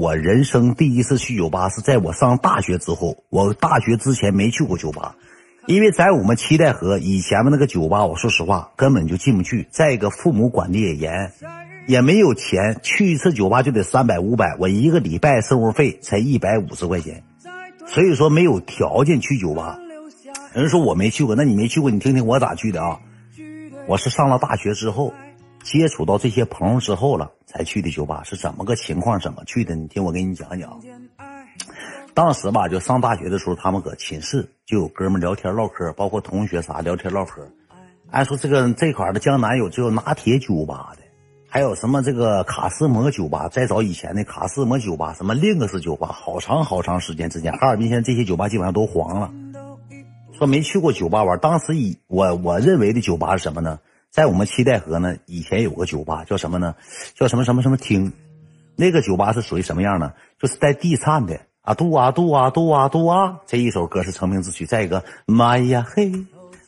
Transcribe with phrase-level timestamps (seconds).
[0.00, 5.14] 我人生第一次去酒吧是在我上大学之后，我大学之前没去过酒吧，
[5.66, 9.68] 因为在我们七代河以前的那个酒吧，我说实话根本就进不去。
[9.70, 11.32] 再一个，父母管的也严，
[11.86, 17.22] 也没有钱，去一次酒吧就得三百五百，我一个礼拜生活费才一百五十块钱，
[17.86, 19.78] 所以说没有条件去酒吧。
[20.54, 23.00] 有人说我没去过，那你没去过，你听听我咋去的啊？
[23.86, 25.12] 我是上了大学之后。
[25.62, 29.20] 接触到这些朋友之后了，才去的酒吧是怎么个情况？
[29.20, 29.74] 怎么去的？
[29.74, 30.80] 你听我给你讲讲。
[32.12, 37.46] 当时吧，就上大学的时候，他们搁寝室就有哥们聊天唠嗑，包括同学啥聊天唠嗑。
[38.10, 41.02] 按说这个这块的江南有只有拿铁酒吧的，
[41.48, 49.30] 还有什么这个卡斯摩酒吧，再早以前的卡斯摩酒吧，什么另个是酒吧，好长好长时间之前，哈尔滨现在这些酒吧基本上都黄了。
[50.32, 53.78] 说没去过酒吧玩，当时以我我认为的酒吧是什么呢？
[54.10, 56.74] 在我们七代河呢，以前有个酒吧叫什么呢？
[57.14, 58.12] 叫什么什么什么厅？
[58.74, 60.12] 那个酒吧是属于什么样呢？
[60.38, 64.66] 就是带地颤的啊，嘟啊嘟啊嘟啊嘟啊，这一首歌是成名之曲。
[64.66, 66.10] 再一个，妈呀嘿，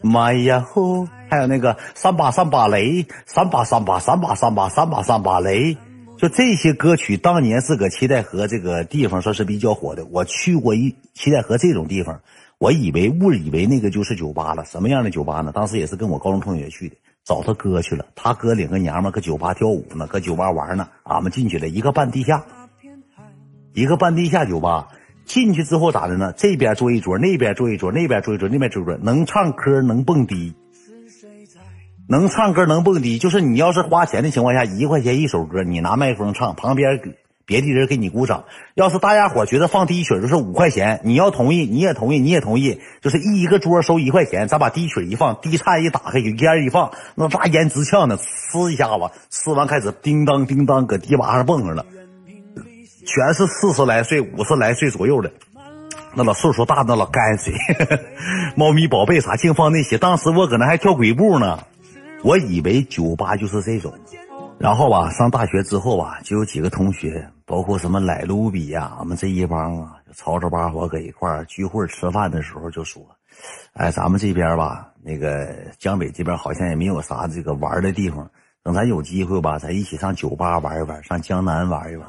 [0.03, 5.77] 妈呀吼，还有那个三把三把雷，三把三把三把三把三把三把雷，
[6.19, 10.05] 就这些歌曲当年是搁七代河这个地方算是比较火的。
[10.05, 12.21] 我去过一七代河这种地方，
[12.59, 14.65] 我以为误以为那个就是酒吧了。
[14.65, 15.51] 什么样的酒吧呢？
[15.53, 16.95] 当时也是跟我高中同学去的。
[17.25, 20.89] 找他哥去了，他哥领个娘们搁酒吧跳舞呢，搁酒吧玩呢。
[21.05, 22.45] 俺们进去了，一个半地下，
[23.75, 24.89] 一个半地下酒吧。
[25.25, 26.33] 进去之后咋的呢？
[26.37, 28.97] 这边坐一桌，那边坐一桌，那边坐一桌，那边坐一桌。
[28.97, 30.55] 能唱歌，能蹦迪，
[32.09, 33.19] 能唱歌，能蹦迪。
[33.19, 37.01] 就是你要是花钱的情况下，一块钱一首歌，你拿麦克风唱，旁边。
[37.45, 51.85] 别的人给你鼓掌，要是大家伙觉得放第一曲就是五块钱，你要同意，你也同意，你也同意，就是一一个桌收一块钱，咱把第一曲一放，第一菜一打开，有烟一放，那大烟直呛呢，呲一下子，吃完开始叮当叮当搁迪瓦上蹦上了，
[53.05, 55.33] 全是四十来岁、五十来岁左右的，
[56.15, 57.53] 那老岁数大那老干脆，
[58.57, 61.59] 猫咪宝贝啥净放那些，当时我搁那还跳鬼步呢，
[62.23, 63.93] 我以为酒吧就是这种。
[64.59, 73.05] 然后吧，上大学之后吧，就有几个同学，包括什么莱卢比呀，俺们这一帮啊，就吵吵巴火搁一块儿聚会吃饭的时候就说
[73.75, 75.49] ：“哎，咱们这边吧，那个
[75.79, 78.31] 江北这边好像也没有啥这个玩的地方，
[78.63, 82.09] 等咱有机会吧，咱一起上酒吧玩一玩，上江南玩一玩。”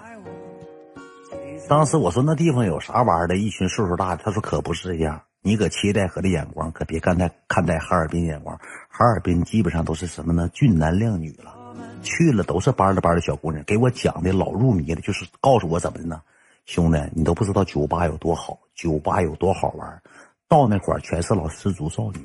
[1.70, 3.38] 当时我说那地方有啥玩的？
[3.38, 8.58] 一群岁数大的，他说可不是这样，你搁七代河的眼光可别看待看待哈尔滨眼光，
[8.90, 10.50] 哈尔滨基本上都是什么呢？
[10.54, 11.63] 俊男靓女了。
[12.04, 16.22] 去了都是班的班的小姑娘，给我讲的老入迷了，就是告诉我怎么的呢？
[16.66, 20.02] 兄弟，你都不知道酒吧有多好，酒吧有多好玩。
[20.48, 22.20] 到那会儿全是老失足少女，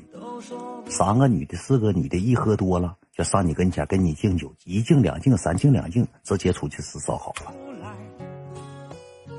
[0.87, 7.53] 三个女的、四个女的，一喝多了就上你跟前跟你敬酒，一敬两敬三敬两敬，直接出去吃烧烤了。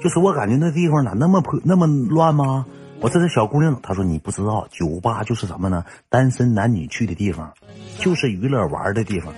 [0.02, 2.66] 就是我感觉那地方咋那么破那么乱吗？
[3.00, 5.84] 我这是小姑娘，她说你不知道，酒吧就是什么呢？
[6.08, 7.54] 单身男女去的地方，
[7.98, 9.32] 就是娱乐玩的地方。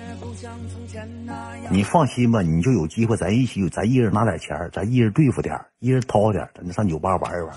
[1.71, 7.55] 你放心吧，你就有机会，咱一起，咱一人拿点钱咱一人对付点一人掏点咱就上酒吧玩一玩。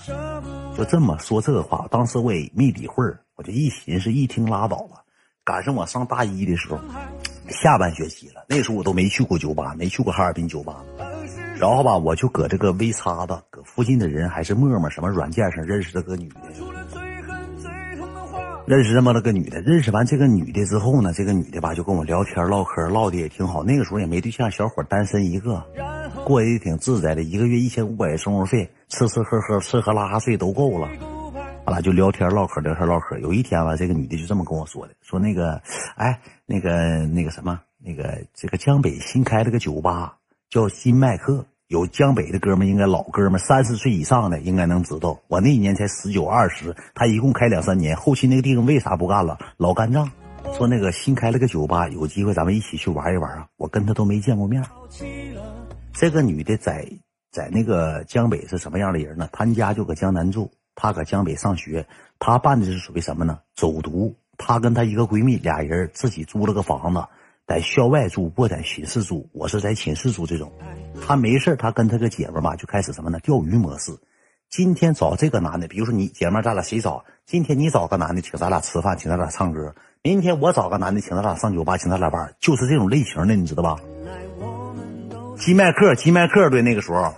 [0.77, 3.03] 就这么说这个话，当时我也没理会
[3.35, 5.01] 我就一寻思，一听拉倒吧。
[5.43, 6.79] 赶上我上大一的时候，
[7.49, 10.77] 下半学期了，那时候我都没去过酒吧，没去过哈尔滨酒吧。
[11.59, 16.35] 然后吧，我就搁这个微叉子，搁附近的人还是陌陌什么软件上认识了个女的。
[18.67, 23.63] 认识这么了个女的，认识完这个女的之后呢，这个女的吧就跟我聊天唠嗑，唠的也挺好。
[23.63, 25.63] 那个时候也没对象，小伙单身一个，
[26.25, 30.89] 过得也挺自在的，一个月一千五百生活费，吃吃喝喝，吃喝拉撒睡都够了。
[31.65, 33.19] 俺俩就聊天唠嗑，聊天唠嗑。
[33.19, 35.61] 有一天吧，这个女的就这么跟我说的，说那个，
[35.95, 40.17] 哎，那个那个什么，那个这个江北新开了个酒吧，
[40.49, 41.45] 叫新麦克。
[41.67, 45.19] 有江北的哥们，应该老哥们，三十岁以上的应该能知道。
[45.27, 49.37] 我那一年才十九二十，他一共开两三年，后期那个地方为啥不干了？
[49.57, 50.11] 老干仗。
[50.55, 53.47] 说那个新开了个酒吧，有机会咱们一起去玩一玩啊！
[53.57, 54.63] 我跟他都没见过面。
[55.91, 56.87] 这个女的在
[57.31, 59.27] 在那个江北是什么样的人呢？
[59.31, 61.87] 她家就搁江南住，她搁江北上学，
[62.19, 63.39] 她办的是属于什么呢？
[63.55, 64.15] 走读。
[64.37, 67.03] 她跟她一个闺蜜俩人自己租了个房子。
[67.47, 69.29] 在校外住，不在寝室住。
[69.31, 70.51] 我是在寝室住这种。
[71.05, 73.19] 他没事他跟他个姐们嘛，就开始什么呢？
[73.19, 73.91] 钓鱼模式。
[74.49, 77.05] 今天找这个男的，比如说你姐们咱俩谁找？
[77.25, 79.75] 今天你找个男的，请咱俩吃饭，请咱俩唱歌。
[80.01, 83.77] 明天我找个男的，请咱俩上酒吧，请咱俩玩，就是这种类型的，你知道吧？
[85.37, 87.13] 基麦克，基麦克，对，那个时候。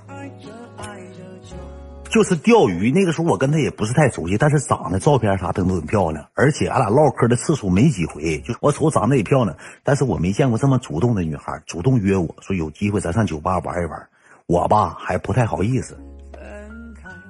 [2.18, 14.08] 就是钓鱼，那个时候我跟他也不是太熟悉，但是长得照片啥的都很漂亮，而且俺俩唠嗑的次数没几回，就我瞅长得也漂亮，但是我没见过这么主动的女孩，主动约我说有机会咱上酒吧玩一玩。
[14.48, 15.96] 我吧还不太好意思，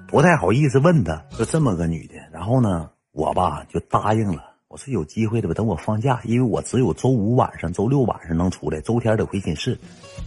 [0.07, 2.13] 不太好意思问她，就这么个女的。
[2.31, 4.41] 然后呢，我吧就答应了。
[4.69, 9.77] 我说有机会的吧，等我放假，因为我只有周五晚上、周六晚上能出来，周天得回寝室，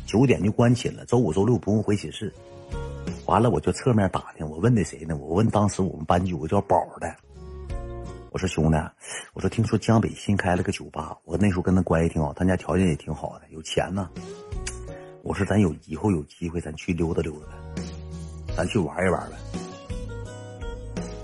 [0.04, 1.06] 九点就关寝了。
[1.06, 2.30] 周五、周六不用回寝室。
[3.30, 5.16] 完了，我就侧面打听，我问的谁呢？
[5.16, 7.14] 我问当时我们班级有个叫宝的。
[8.32, 8.76] 我说兄弟，
[9.34, 14.10] 我说听说江北新开了个酒吧，我那时候跟他关系挺好，他家条件也挺好的，有钱呢。
[15.22, 17.46] 我说咱有以后有机会，咱去溜达溜达
[17.76, 17.82] 呗，
[18.56, 19.36] 咱去玩一玩呗。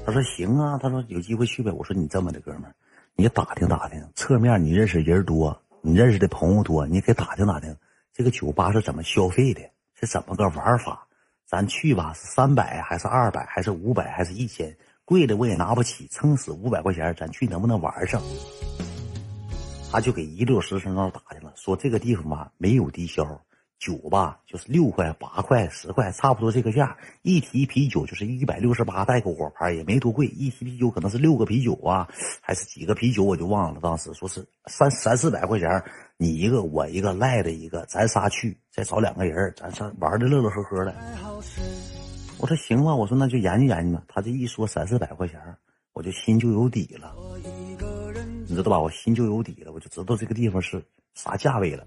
[0.07, 1.73] 他说行啊，他说有机会去呗。
[1.73, 2.75] 我说你这么的哥们儿，
[3.17, 7.77] 你打听打听，侧面你认识人多，你认识的朋友多，你给打听打听，
[8.13, 9.61] 这个酒吧是怎么消费的，
[9.95, 11.06] 是怎么个玩法？
[11.47, 14.77] 咱去吧，是三百还是二百，还是五百，还是一千？
[15.05, 18.21] 贵的我也拿不起，撑死五百块钱，咱去能不能玩上？
[19.93, 23.41] 他就给一溜十声道打去了，说这个地方吧没有低消，
[23.79, 26.97] 酒吧就是六块、八块、十块，差不多这个价。
[27.23, 30.27] 一提啤酒就是一百六十八，带个果盘也没多贵。
[30.27, 32.09] 一提啤酒可能是六个啤酒啊，
[32.41, 33.81] 还是几个啤酒我就忘了。
[33.83, 35.69] 当时说是三三四百块钱，
[36.17, 40.95] 你一个我一个赖的一个，咱仨去，再找两个人，咱仨玩的乐乐呵呵的。
[42.39, 44.05] 我说行吧，我说那就研究研究吧。
[44.09, 45.41] 他这一说三四百块钱，
[45.93, 47.15] 我就心就有底了，
[48.47, 48.81] 你知道吧？
[48.81, 50.83] 我心就有底了，我就知道这个地方是
[51.17, 51.85] 啥价位了。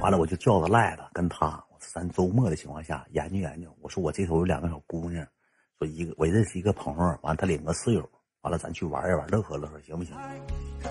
[0.00, 3.68] 完了，我就叫个赖子跟他，咱周末的情况下研究研究。
[3.82, 5.26] 我说我这头有两个小姑娘，
[5.78, 8.08] 说一个我认识一个朋友，完了他领个室友，
[8.42, 10.16] 完了咱去玩一玩，乐呵乐呵，行不行？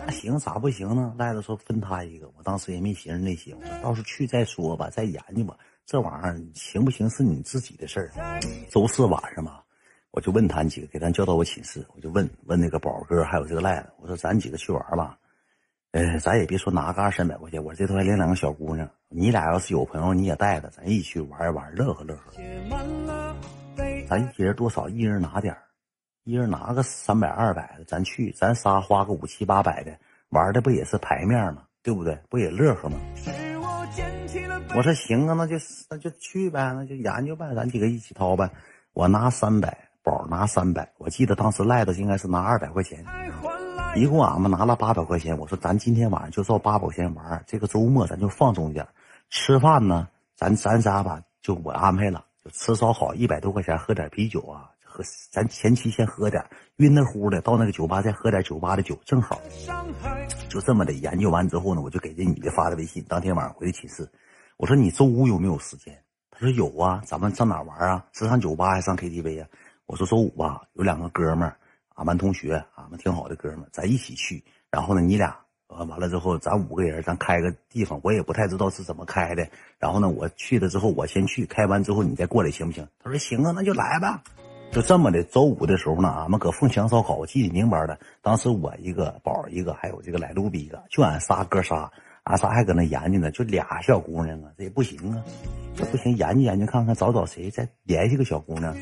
[0.05, 1.15] 那行，咋不行呢？
[1.17, 5.57] 赖子说分他一个，我当时也没寻思那些，我说到时候去再说吧，再研究吧。
[5.85, 8.11] 这玩意儿行不行是你自己的事儿。
[8.69, 9.61] 周四晚上嘛，
[10.11, 15.17] 我就问他几个，给咱叫到我寝室，我就问问那个宝哥还有这个赖子，我说咱几个去玩吧。
[15.95, 22.33] 呃，咱也别说拿个二三百块钱，我这头还领两个小姑娘，你俩要是有朋友你也带着，咱一起去玩一玩，乐呵乐呵。
[24.09, 24.89] 咱一人多少？
[24.89, 25.55] 一人拿点，
[26.25, 29.97] 一人拿个三百二百的，咱去，咱仨花个五七八百的，
[30.31, 31.63] 玩的不也是牌面吗？
[31.81, 32.19] 对不对？
[32.29, 32.97] 不也乐呵吗？
[34.75, 35.55] 我说行啊，那就
[35.89, 38.51] 那就去呗，那就研究呗，咱几个一起掏呗。
[38.91, 40.91] 我拿三百，宝拿三百。
[40.97, 43.01] 我记得当时赖子应该是拿二百块钱，
[43.95, 45.37] 一共俺们拿了八百块钱。
[45.37, 48.85] 我说咱今天晚上就照八百块钱玩，这个周末咱就放松点。
[49.29, 55.01] 吃饭呢，咱咱仨吧，就我安排了，就吃烧烤一百多块钱，喝点啤酒啊，喝
[55.31, 56.45] 咱前期先喝点，
[56.77, 59.39] 晕得乎的，到那个酒吧再喝点酒吧的酒，正好。
[60.49, 63.01] 就这么的研究完之后呢，我就给这女的发的微信。
[63.07, 64.09] 当天晚上回的寝室，
[64.57, 65.97] 我说你周五有没有时间？
[66.31, 68.05] 她说有啊，咱们上哪玩啊？
[68.11, 69.47] 是上酒吧还是上 KTV 啊？
[69.85, 71.57] 我说周五吧，有两个哥们儿，
[71.95, 74.43] 俺班同学，俺们挺好的哥们，咱一起去。
[74.69, 75.37] 然后呢，你俩
[75.67, 79.47] 呃完了之后，咱五个人，咱开个地方，我也不太知道是怎么开的。
[79.79, 82.87] 然后呢，我去了之后，我先去，开完之后你再过来，行不行？
[83.03, 84.21] 他说行啊，那就来吧。
[84.71, 87.97] 就这么的，周五的时候呢，俺们搁凤翔烧烤，我记得明白的。
[88.21, 91.89] 当时我一个宝一个，还有这个来路比一个，就俺仨哥仨，
[92.23, 95.23] 俺仨还搁那研究呢，就俩小姑娘啊，这也不行啊，
[95.77, 98.75] 这不行，研究研究看看，找找谁再联系个小姑娘。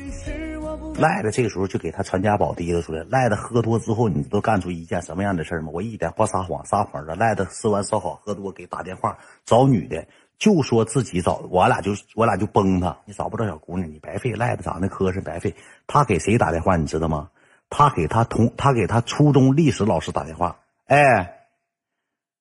[0.98, 3.04] 赖子这个时候就给他传家宝提溜出来。
[3.10, 5.70] 赖子喝多之后，你都干出一件什么样的事吗？
[5.72, 7.14] 我一点不撒谎，撒谎了。
[7.16, 10.06] 赖子吃完烧烤喝多，给打电话找女的。
[10.36, 15.54] 就说自己找我俩就我俩就崩他，你找不着小姑娘，你白费赖子长得磕碜白费。
[15.86, 17.30] 他给谁打电话你知道吗？
[17.70, 21.38] 他给他同他给他初中历史老师打电话，哎，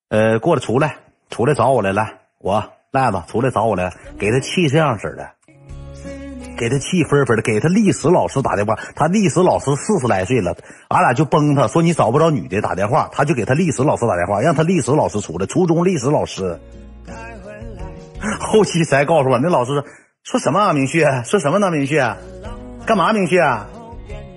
[0.10, 0.98] 呃，过来出来
[1.30, 5.32] 出来找我来，来我赖子出来找我来，给他气这样式的，
[6.64, 10.56] 给他气分分的，给他历史老师打电话，他历史老师四十来岁了，
[10.88, 16.58] 俺俩就崩他说你找不着女的打电话，他就给他历史老师打电话，让他历史老师出来，初中历史老师。
[18.40, 19.84] 后期才告诉我，那老师说
[20.24, 20.72] 说什么啊？
[20.72, 21.70] 明旭说什么呢？
[21.70, 21.98] 明旭，
[22.86, 23.12] 干嘛？
[23.12, 23.38] 明旭，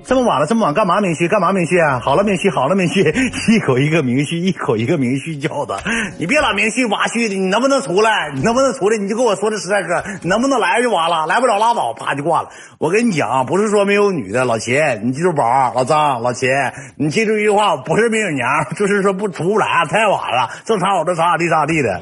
[0.06, 1.00] 这么晚了，这么晚干嘛？
[1.00, 1.52] 明旭，干嘛？
[1.52, 3.00] 明旭，好了，明旭，好了，明旭，
[3.48, 5.82] 一口一个明旭，一口一个明旭叫的。
[6.16, 8.30] 你别老明旭挖旭的，你能不能出来？
[8.32, 8.96] 你能不能出来？
[8.98, 12.50] 你就跟我说这实在嗑，你能不能来就完了，来不了拉倒，啪就挂了。
[12.78, 16.50] 我跟你讲，不是说没有女的，老秦，你记住宝，老张，老秦，
[16.96, 18.46] 你记住一句话，不是没有娘，
[18.76, 22.00] 就是说不出不来，太晚了，正常我这咋咋地咋地的。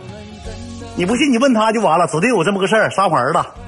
[0.97, 3.64] 你不信，你问他就完了，指定有这么个事儿，撒谎的。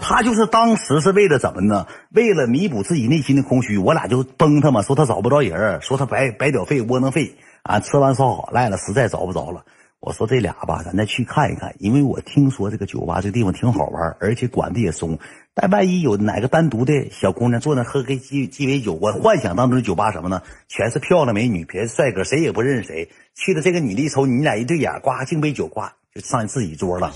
[0.00, 1.86] 他就是当时是为了怎么呢？
[2.10, 7.80] 为了弥补自己内心的空虚，我俩就崩他嘛，说他找不着人，说他白白屌费窝囊费啊！
[7.80, 9.64] 吃完烧烤赖了，实在找不着了。
[10.00, 15.18] 我说这俩吧，咱再去看一看，因为我听说这个酒吧这地方挺好玩，而且管的也松。
[15.54, 20.40] 但万一有哪个单独的小姑娘坐那喝个鸡鸡尾酒，我幻想当中的酒吧什么呢？
[20.68, 23.10] 全是漂亮美女，别是帅哥，谁也不认识谁。
[23.34, 25.82] 去了这个女的一瞅你俩一对眼，呱敬杯酒，呱
[26.14, 27.12] 就上自己桌了，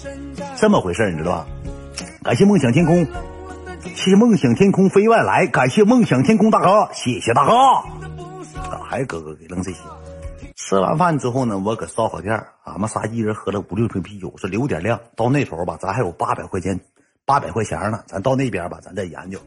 [0.57, 1.47] 这么回事你知道吧？
[2.23, 3.05] 感谢梦想天空，
[3.83, 7.53] 谢谢梦想天空飞外来，感谢梦想天空大哥，谢谢大哥。
[8.71, 9.81] 咋还哥哥给扔这些。
[10.55, 15.01] 吃完饭之后呢，我搁烧烤店，俺们仨一人喝了五六瓶啤酒，说留点量。
[15.17, 16.79] 到那时候吧，咱还有八百块钱，
[17.27, 19.41] 八百块钱呢，咱到那边吧，咱再研究。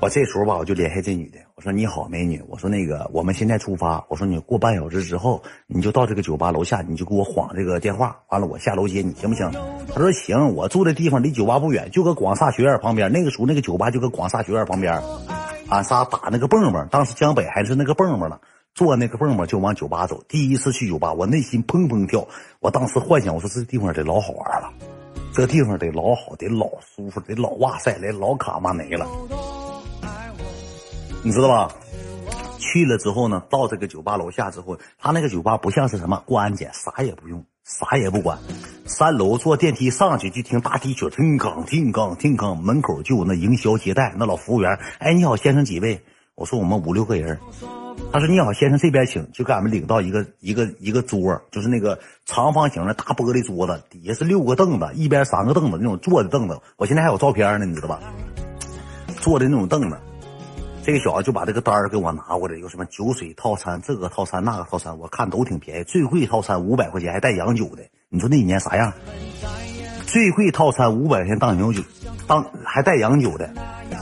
[0.00, 9.50] 我这时候吧，我就联系这女的，我说你好，美女，我说那个我们现在出发，我说你过半小时之后，你就到这个酒吧楼下，你就给我晃这个电话，完了我下楼接你，行不行？
[9.92, 13.10] 她说行，我住的地方离酒吧不远，就搁广厦学院旁边。
[13.10, 15.02] 那个时候那个酒吧就搁广厦学院旁边，
[15.68, 18.38] 俺仨打那个蹦蹦，当时江北还是那个蹦蹦呢，
[18.74, 20.22] 坐那个蹦蹦就往酒吧走。
[20.28, 22.28] 第一次去酒吧，我内心砰砰跳，
[22.60, 24.72] 我当时幻想，我说这地方得老好玩了，
[25.34, 29.04] 这地方得老好，得老舒服，得老哇塞，得老卡嘛没了。
[31.22, 31.74] 你知道吧？
[32.58, 38.38] 去了之后呢，到这个酒吧楼下之后，他那个酒吧不像是什么过安检，啥也不用，啥也不管。
[38.84, 44.78] 三楼坐电梯上去就听大滴血，听刚听刚听刚，门口就有那营销接待那老服务员。
[44.98, 46.02] 哎，你好，先生几位？
[46.34, 47.38] 我说我们五六个人。
[48.12, 56.60] 他说你好，先生这边请，就给俺们领到一个一个一个桌，就是那个长方形的大玻璃桌子，底下是六个凳子，一边三个凳子那种坐的凳子。
[56.76, 58.00] 我现在还有照片呢，你知道吧？
[59.20, 59.98] 坐的那种凳子。
[60.88, 65.84] 这个小子就把这个单儿给我拿过来，有什么酒水套餐，这个套餐那个套餐，我看都挺便宜。
[65.84, 68.90] 最贵套餐五百块钱还带洋酒的，你说那一年啥样？
[70.06, 71.82] 最贵套餐五百块钱当洋酒，
[72.26, 73.50] 当还带洋酒的。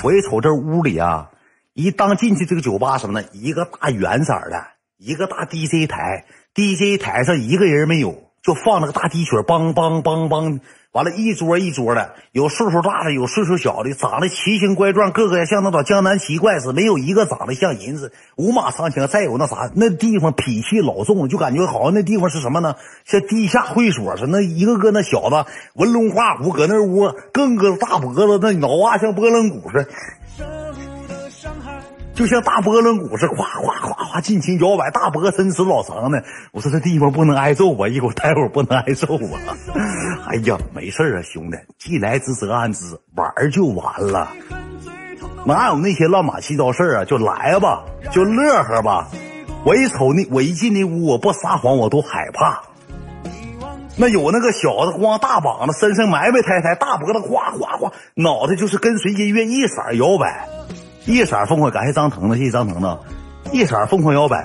[0.05, 1.29] 我一瞅这屋里啊，
[1.73, 6.25] 一当进去这个酒吧什么的，一个大圆色的，一个大 DJ 台
[6.55, 10.61] ，DJ 台上一个人没有，就放那个大低曲，梆梆梆梆。
[10.97, 19.07] 完了，一桌一桌的，有岁数大的，有岁数小的，长得奇形怪状，个个像那种江南奇怪似的，没有一个长得像人似的，五马长枪。
[19.07, 22.77] 再有那啥，那地方脾气老重，就感觉好像那地方是什么呢？
[23.05, 29.89] 像地下会所似的，那一个个那小子纹龙画虎，搁那屋，更个大脖子，那脑瓜像拨浪鼓似的。
[32.17, 36.25] 就像大波棱鼓似的，哗哗哗哗尽情摇摆，大脖伸直老长的。
[36.51, 39.37] 我说这地方不能挨揍吧，一会儿待会儿不能挨揍啊。
[40.27, 44.31] 哎呀，没事啊，兄弟，既来之则安之，玩就完了，
[45.45, 47.05] 哪有那些乱码七糟事啊？
[47.05, 49.09] 就来吧，就乐呵吧。
[49.67, 52.63] 我一瞅那，我一进那屋，我不撒谎我都害怕。
[53.99, 60.49] 那有那个小子光大膀子，身上埋埋汰汰，大脖子哗哗哗，脑袋就是跟随音乐一色摇摆。
[61.07, 63.01] 一色疯狂，感谢张腾的，谢谢张腾的，
[63.53, 64.45] 一色疯狂摇摆。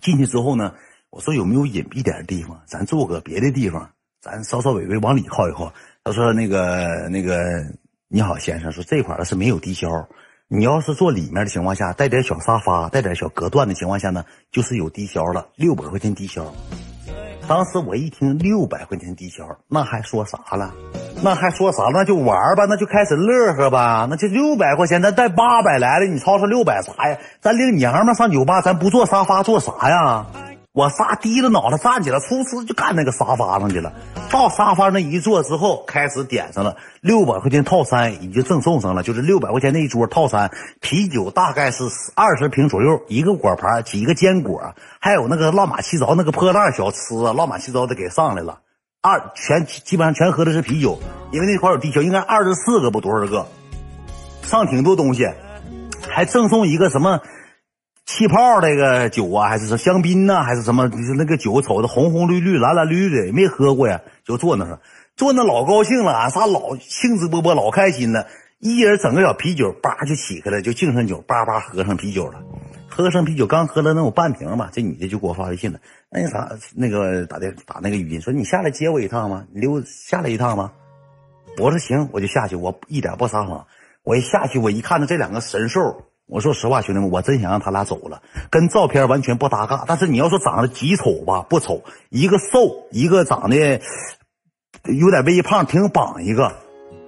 [0.00, 0.72] 进去之后呢，
[1.10, 3.90] 我说有没有隐蔽点的地方，咱坐个别的地方，
[4.20, 5.72] 咱稍稍微微往里靠一靠。
[6.04, 7.42] 他说那个那个，
[8.06, 9.88] 你好先生，说这块儿是没有低消，
[10.46, 16.54] 你要是坐里面的情况下，带点小沙发，带点小隔断的情况下呢，就是有低消了，六百块钱低消。
[17.46, 20.72] 当时我一听六百块钱低消，那还说啥了？
[21.22, 21.90] 那还说啥？
[21.92, 24.06] 那就玩吧，那就开始乐呵吧。
[24.08, 27.18] 那就六百块钱，咱带八百来了，你吵吵六百啥呀？
[27.42, 30.26] 咱领娘们上酒吧，咱不坐沙发坐啥呀？
[30.74, 33.92] 我仨低着脑袋站起来，嗖嗖就干那个沙发上去了。
[34.28, 40.50] 到沙发那一坐之后，开始点上了六百块钱套餐，已经赠送上了，就是六百块钱那一桌套餐，
[40.80, 41.84] 啤酒大概是
[42.16, 48.58] 二十瓶左右，一个果盘，几个坚果，还有那个乱码七糟那个破烂小吃，乱码七糟的给上来了。
[49.00, 50.98] 二全基本上全喝的是啤酒，
[51.30, 53.46] 因为那块有地窖，应该二十四个不多少个，
[54.42, 55.30] 上挺多东西，
[56.08, 57.20] 还赠送一个什么。
[58.06, 60.88] 气泡那个酒啊，还是说香槟呐，还是什么？
[60.88, 64.02] 就是那个酒，瞅着红红绿绿、蓝蓝绿绿的，没喝过呀。
[64.24, 64.80] 就坐那儿，
[65.16, 68.26] 坐那老高兴了，俺仨老兴致勃勃，老开心了。
[68.60, 72.42] 一人整个小啤酒，叭就起开了，就敬上酒，叭叭喝上啤酒了。
[72.88, 75.80] 喝上啤酒，刚喝了能有半瓶吧，这女的就给我发微信了，
[76.10, 79.46] 那啥，那个打电打那个语音说你下来接我一趟吗？
[79.52, 80.72] 你留下来一趟吗？
[81.58, 83.66] 我说行，我就下去，我一点不撒谎。
[84.02, 86.04] 我一下去，我一看到这两个神兽。
[86.26, 89.84] 我说实话，兄弟们，我真想让他俩走了，跟照片完全不搭嘎。
[89.86, 93.82] 但是你要说长得极丑吧，不丑，一个瘦，一个长得
[94.84, 96.54] 有点微胖，挺绑一个，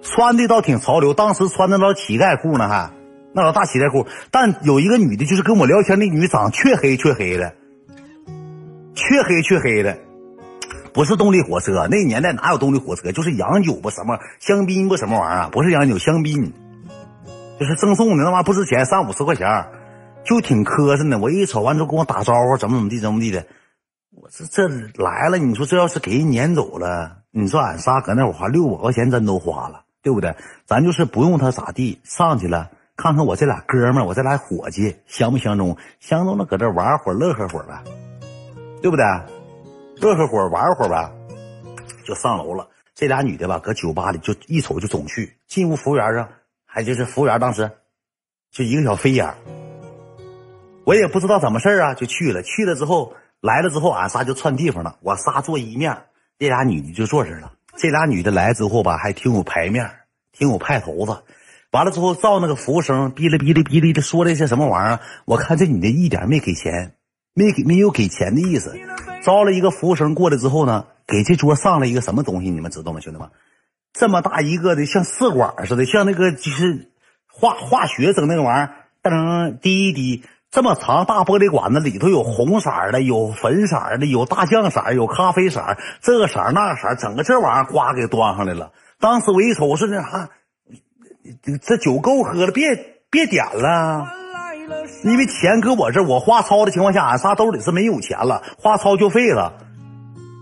[0.03, 1.15] 穿的倒挺潮流。
[1.15, 2.91] 当时穿的那乞丐裤呢，还
[3.33, 4.07] 那老大乞丐裤。
[4.31, 7.55] 但有一个女的，就是跟我聊天那女，长黢黑黢黑的，
[8.95, 9.99] 黢黑黢黑的，
[10.93, 11.89] 不是动力火车。
[11.91, 13.13] 那年代哪有动力火车？
[13.13, 16.53] 就是洋酒吧什么香槟不什么玩意儿，不是洋酒，香槟。
[17.59, 19.67] 就是赠送的，那玩意不值钱，三五十块钱，
[20.25, 21.19] 就挺磕碜的。
[21.19, 23.47] 我一瞅完之后跟我打招呼，怎么怎么地，怎么地的。
[24.11, 24.69] 我这这
[25.03, 30.35] 来了，你说这要是给人撵走了，你说俺仨搁那会花六百块钱真都花了，对不对？
[30.67, 35.77] 咱就是不用他咋地，上去了看看我这俩哥们，我这俩伙计相不相中？
[36.01, 37.83] 相中了，搁这玩会儿，乐呵会儿呗，
[38.83, 39.05] 对不对？
[40.01, 41.11] 乐呵会儿，玩会儿呗。
[42.05, 42.69] 就上楼了。
[42.95, 45.37] 这俩女的吧，搁酒吧里就一瞅就总去。
[45.47, 46.29] 进屋服务员啊，
[46.77, 47.71] 还就是服务员当时
[48.51, 49.35] 就一个小飞眼，
[50.85, 52.43] 我也不知道怎么事啊，就去了。
[52.43, 54.99] 去了之后来了之后，俺仨就串地方了。
[55.01, 55.97] 我仨坐一面，
[56.39, 57.55] 这俩女的就坐这了。
[57.79, 59.91] 这俩女的来之后吧，还挺有排面，
[60.33, 61.23] 挺有派头子。
[61.71, 66.93] 完了之后，照那个服务生哔哩哔哩哔哩的说了一些什么玩意儿，我看这女的一点没给钱，
[67.33, 68.79] 没给没有给钱的意思。
[69.23, 73.31] 招了一个服务生过来之后呢，给这桌上了一个什么东西，你们知道吗，兄弟们？
[73.99, 76.91] 这么大一个的，像试管似的，像那个就是
[77.33, 78.71] 化化学整那个玩意儿，
[79.03, 85.63] 噔滴一滴，这么长大玻璃管子里头有红色的，有粉色的，有大酱色，有咖啡色，
[86.03, 88.73] 这个色那个色，整个这玩意儿呱给端上来了。
[89.01, 90.29] 当时我一瞅是那啥。
[91.61, 94.07] 这酒够喝了，别别点了，
[95.03, 99.66] 因为钱搁我这，我花超的情况下，俺仨兜里是没有钱了，花超就废了。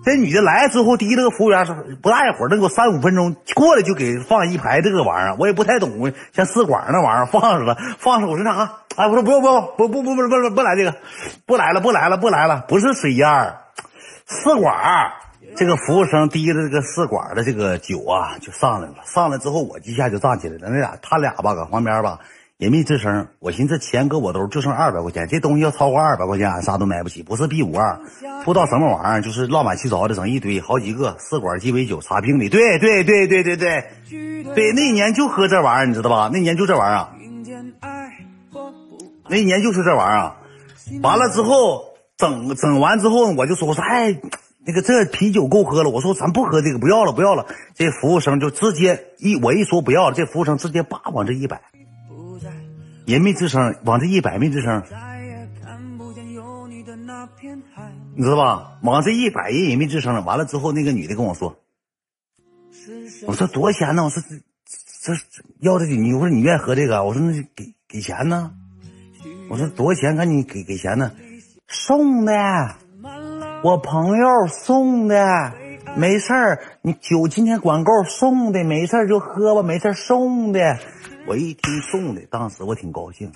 [0.05, 8.71] 这女的来之后，第一那个服务员说不大一会儿，能给我三五分钟过来就给放一排这个玩意儿，我也不太懂，像试管那玩意儿放上了，放上我说啥？
[8.97, 10.95] 哎，我说不用不用不不不不不不来这个，
[11.47, 13.59] 不来了不来了不来了，不是水烟儿，
[14.29, 15.11] 试管。
[15.57, 18.97] 这个服务生提着这个试管的这个酒啊，就上来了。
[19.05, 20.69] 上来之后，我一下就站起来了。
[20.69, 22.19] 那俩他俩吧，搁旁边吧
[22.65, 23.29] 也没吱声。
[23.41, 27.23] 我寻思这钱搁我兜就剩二百块钱，这东西要超过二百块钱，俺啥都买不起。
[27.23, 28.01] 不是 B 五二，
[28.45, 32.49] 不知道什么玩意儿，就是乱七糟的整一堆，好几个试管鸡尾酒茶瓶里。
[32.49, 33.85] 对对对对对对
[34.55, 36.31] 对，那年就喝这玩意儿，你知道吧？
[36.33, 37.09] 那年就这玩意儿。
[39.29, 40.33] 那年就是这玩意儿。
[41.03, 41.85] 完了之后，
[42.17, 44.19] 整整完之后，我就说我说哎。
[44.67, 47.45] 那个这啤酒够喝了，我说咱不喝这个，不要了，不要了。
[47.75, 51.61] 这服务生就直接一我一说不要了，这服务生直接叭往这一摆，
[53.07, 54.83] 人没吱声，往这一摆没吱声，
[58.15, 58.79] 你知道吧？
[58.83, 60.25] 往这一摆人也没吱声。
[60.25, 61.57] 完了之后，那个女的跟我说
[63.27, 64.05] ：“我说多少钱呢？
[64.05, 64.37] 我说这
[65.03, 65.13] 这
[65.61, 67.05] 要的你我说你愿意喝这个？
[67.05, 68.53] 我说那给给钱呢？
[69.51, 70.17] 我说多少钱？
[70.17, 71.13] 赶紧给给钱呢？
[71.69, 72.33] 送的。”
[73.63, 75.53] 我朋友送的，
[75.97, 80.79] 没事儿，你酒今天管够送的，没事儿就喝吧，没事儿送的。
[81.27, 83.33] 我一听送的，当时我挺高兴，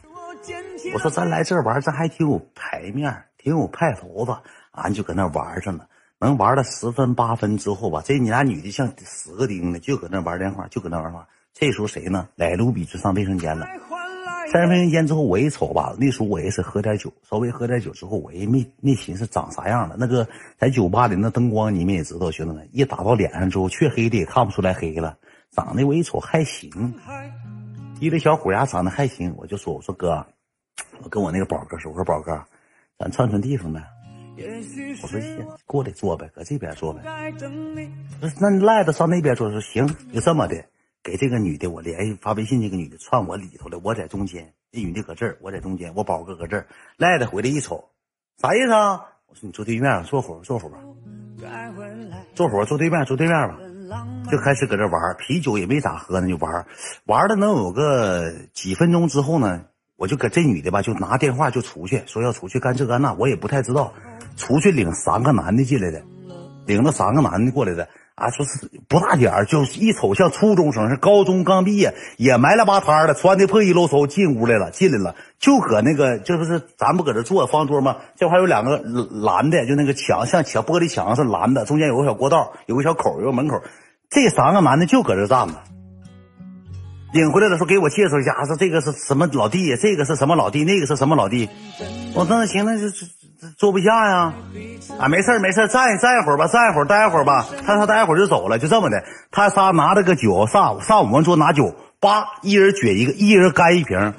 [0.92, 4.37] 我说咱来这玩，这还挺有排面，挺有派头子，
[4.72, 5.87] 俺就搁那玩着呢。
[6.20, 11.27] 能玩了十分八分之后吧，这你俩女的像死个钉的，就搁那玩电话，就搁那玩话。
[11.55, 12.29] 这时候谁呢？
[12.35, 13.66] 来卢比就上卫生间了。
[14.53, 19.96] 三十分钟间之后，我一瞅吧，那时候我也是喝点酒，稍微喝点酒之后，我也没没寻思长啥样了。
[19.98, 25.16] 那个在酒吧里那灯光，你们也知道，兄弟们一打到脸上之后，黢黑的也看不出来黑了。
[25.51, 26.70] 长得我一瞅还行，
[28.00, 30.24] 一个小虎牙长得还行，我就说我说哥，
[31.02, 32.44] 我跟我那个宝哥说，我说宝哥，
[32.96, 33.82] 咱串串地方呗。
[35.02, 37.02] 我说行，过来坐呗，搁这边坐呗。
[37.02, 40.64] 那那赖子上那边坐，说行，就这么的。
[41.02, 47.88] 给这个女的，我联系发微信，这个女的串我里头了，我在中间，这女的搁这儿，我在中间，我宝哥搁这儿，赖子回来一瞅，
[48.37, 49.06] 啥意思啊？
[49.26, 50.78] 我说你坐对面，坐会儿，坐会儿吧，
[52.34, 53.58] 坐会儿，坐对面，坐对面吧，
[54.31, 56.66] 就开始搁这玩，啤酒也没咋喝呢，就玩，
[57.07, 59.62] 玩了能有个几分钟之后呢，
[59.96, 63.92] 我就搁这女的吧，就拿电话就出去，说要出去干这干那，我也不太知道，
[64.37, 66.03] 出去领三个男的进来的，
[66.66, 67.88] 领了三个男的过来的。
[68.18, 77.96] 啊，说是不大点儿，就一瞅像初中生，是高中刚毕业，也埋了吧摊的，穿的破衣漏嗖进屋来了，进来了，就搁那个，这不是咱不搁这坐方桌吗？
[78.16, 78.78] 这块有两个
[79.11, 83.62] 蓝的，就那个墙像墙玻璃墙是蓝的，中间有个小过道，有个小口，有个门口，
[84.11, 85.54] 这三个男的就搁这站着。
[87.11, 91.48] 领回来的时候给我介绍一下，说这个是什么老弟，这个是什么老弟，那个是什么老弟。
[92.14, 92.90] 我说那行，那就
[93.57, 94.33] 坐不下呀。
[94.98, 97.46] 啊，没事没事站站一会儿吧，站一会儿，待一会儿吧。
[97.64, 99.03] 他说待一会儿就走了，就这么的。
[99.31, 104.14] 他仨拿着个酒上上我们桌拿酒，叭，一人撅一个，一人干一瓶。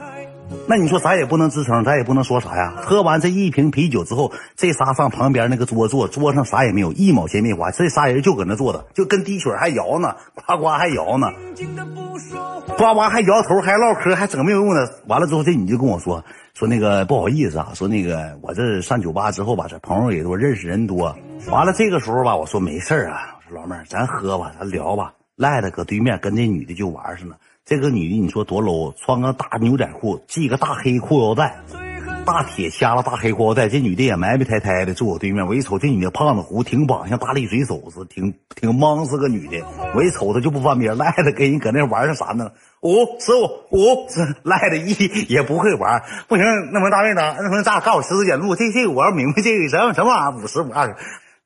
[0.68, 2.74] 那你说咱也不能吱声，咱也不能说啥呀。
[2.78, 7.72] 喝完这一瓶啤酒之后，这仨上旁边那个桌坐，桌上啥也没有，一毛钱没花。
[7.72, 11.32] 这仨人就搁那坐着，就跟滴水还摇呢，呱呱还摇呢，
[12.78, 15.02] 呱呱还摇头，还唠嗑，还整没有用的。
[15.08, 21.16] 完了之后，这你就跟我说说那个不好意思啊，说那个我这上酒吧之后吧，这朋友也多，认识人多。
[21.50, 25.14] 完了这个时候吧，我说没事啊，我说老妹儿，咱喝吧，咱聊吧。
[25.36, 27.38] 赖的搁对面跟那女的就玩上了。
[27.70, 31.60] 这个女的你说多 low，穿个大牛仔裤，系个大黑裤腰带，
[32.26, 33.70] 大铁掐了大黑裤腰带。
[33.70, 39.64] 这女的也埋埋汰汰的坐我对面，我一瞅这女的胖子胡，挺膀，像大力水手似的，挺挺莽，是个女的。
[39.94, 42.54] 我一瞅她就不翻边，赖的跟人搁那玩上啥呢？
[42.82, 44.08] 五十五五，
[44.42, 44.96] 赖的一
[45.32, 50.96] 也不会玩，不行，那门大妹子，那门咱俩干我十字减路，这这我要明白这个什么什么玩意儿五十五二十。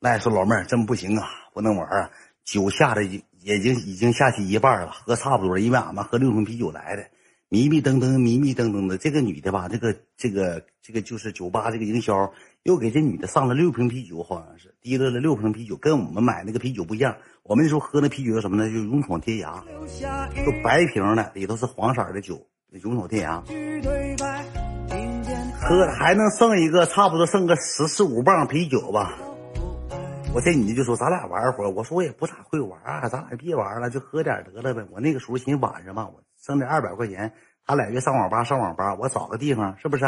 [0.00, 2.08] 赖说老妹儿真不行啊，不能玩啊。
[2.46, 3.02] 酒下的
[3.44, 7.04] 已经已经下去一半了，喝差不多，因为俺们喝六瓶啤酒来的，
[7.50, 8.96] 迷迷瞪瞪，迷迷瞪瞪的。
[8.96, 17.16] 这个女的吧，这个这个这个就是酒吧这个营销，又给这女的上了六瓶啤酒，好像是提溜了六瓶啤酒，跟我们买那个啤酒不一样。
[17.42, 18.66] 我们那时候喝那啤酒叫什么呢？
[18.70, 19.62] 就勇闯天涯，
[20.46, 23.42] 就白瓶的，里头是黄色的酒，勇闯天涯。
[25.60, 29.18] 喝还能剩一个，差不多剩个十四五磅啤酒吧。
[30.34, 37.32] 我这女的就说：“咱俩玩会儿。”我说：“我也不咋会玩，咱俩别玩了，就喝点得了呗。”我那个时候寻晚上嘛，我挣点二百块钱，
[37.64, 40.04] 他俩约上网吧上网吧，我找个地方，是不是？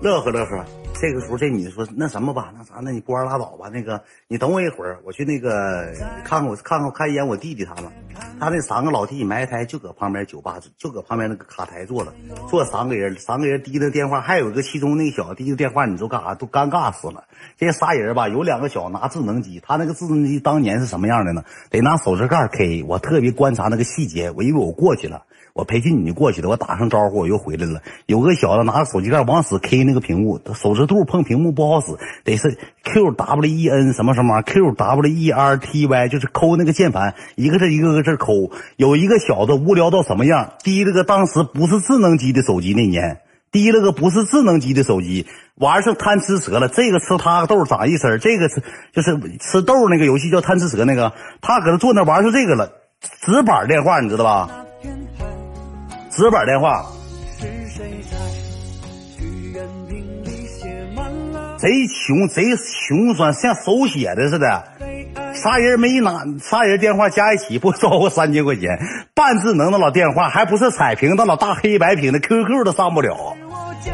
[0.00, 0.64] 乐呵乐呵。
[0.98, 3.68] 这个时候，这女的说：“那什么吧，那啥，那你关拉倒吧。
[3.68, 5.92] 那个，你等我一会儿，我去那个
[6.24, 7.92] 看看我看看看一眼我弟弟他们。
[8.40, 12.14] 他那三个老弟埋汰就搁旁边酒吧，就搁旁边那个卡台坐了，
[12.48, 16.34] 坐三个人，三个人滴着电话，还有一个其中那个小子滴着电话，你说干啥？
[16.34, 17.24] 都尴尬死了。
[17.58, 21.44] 这仨人吧，有两个小拿智能机，他那个智能机当年是什么样的呢？
[21.70, 22.82] 得拿手指盖 K。
[22.84, 25.24] 我特别观察那个细节，我以为我过去了。”
[25.56, 27.80] 我陪这女的过去了，我打声招呼，我又回来了。
[28.04, 38.50] 有个小子拿着手机盖往死 K 那个屏幕，手指肚碰屏幕不好使，得是 Q W E N 什么什么 Q W E R T Y，就是抠那个键盘，一个字一个个字抠。
[38.76, 46.68] 有一个小子无聊到什么样，提了个当时不是智能机的手机，那年提了个不是智能机的手机，玩上贪吃蛇了。
[46.68, 52.72] 这个吃他豆长一身，这个是就是吃豆那个游戏叫贪吃蛇那个，他搁那坐那玩上这个了，
[53.22, 54.50] 直板电话你知道吧？
[56.16, 56.86] 直板电话，
[61.58, 64.64] 贼穷贼穷酸，像手写的似的。
[65.34, 68.78] 仨人没拿，仨人电话加一起不超过三千块钱。
[69.14, 73.36] 半智能的老电话，还不是彩屏的老大黑白屏的，QQ 都上不了。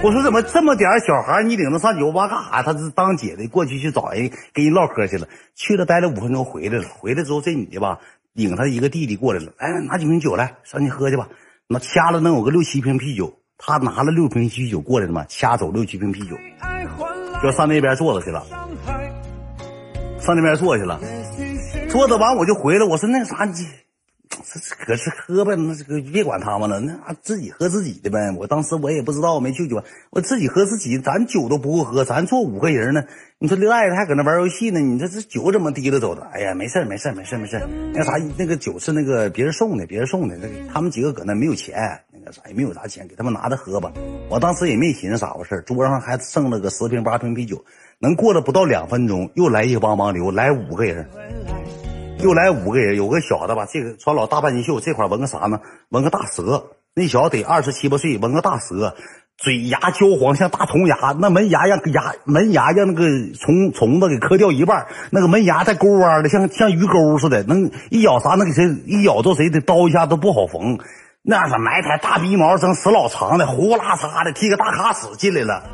[0.04, 2.62] 我说怎么这么点小孩，你领他上酒吧干啥？
[2.62, 5.26] 他是当姐的过去去找人跟人唠嗑去了。
[5.56, 6.84] 去了待了五分钟回来了。
[7.00, 7.98] 回来之后这女的吧，
[8.32, 11.26] 领他一个弟弟过来了，来拿几瓶酒来，上去喝去吧。
[11.72, 16.36] 那掐了能有个六七瓶啤酒，他拿了六瓶啤酒过来的嘛，掐走六七瓶啤酒，
[17.42, 18.44] 就上那边坐着去了，
[20.20, 21.00] 上那边坐去了，
[21.88, 23.54] 坐着完我就回来，我说那啥你。
[24.32, 28.18] 这搁这喝呗，那这个别管他们了，那自己喝自己的呗。
[28.38, 33.04] 我当时我也不知道，没去酒吧，我自己喝自己，咱酒都不够喝，咱坐五个人呢。
[33.38, 36.22] 你说赖子还搁那玩游戏呢，你这这酒怎么提着走的？
[36.32, 37.60] 哎呀，没事没事没事没事
[37.92, 40.36] 那啥，那个酒是那个别人送的，别人送的。
[40.36, 43.92] 那个他们几个搁那没有钱，那个啥也没有啥钱，给他们拿着喝吧。
[44.28, 47.64] 我当时也没寻思啥回事桌上还剩了个十瓶八瓶啤酒，
[47.98, 51.06] 能过了不到两分钟，又来一帮帮流，来五个人。
[52.22, 55.60] 又来五个人，有个小子吧，这个穿老大半截袖，这块纹个啥呢？
[55.88, 56.66] 纹个大蛇。
[56.94, 58.94] 那小子得二十七八岁，纹个大蛇，
[59.36, 61.16] 嘴牙焦黄，像大虫牙。
[61.18, 63.04] 那门牙让牙门牙让那个
[63.34, 68.36] 虫虫子给磕掉一半，那个门牙带钩弯的，像像鱼钩似的，能一咬啥？
[68.36, 70.78] 能给谁一咬着谁的刀一下都不好缝。
[71.22, 75.64] 那是埋汰大鼻毛，整死老长的，呼啦嚓的，剃个大卡屎进来了，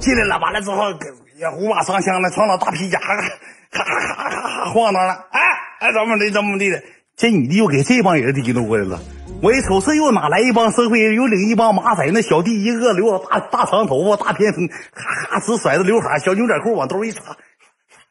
[0.00, 0.90] 进来了，完了之后
[1.38, 3.32] 也虎马上枪的，穿老大皮夹克。
[3.70, 5.40] 咔咔咔咔晃荡了，哎
[5.80, 6.82] 哎，怎么的怎么地的？
[7.16, 8.98] 这女的又给这帮人提溜过来了。
[9.42, 11.14] 我一瞅，这又哪来一帮社会人？
[11.14, 17.36] 又领一帮马仔，那小弟一个留大大长头发，大偏分，咔咔直甩着刘海，小牛仔裤往兜一插，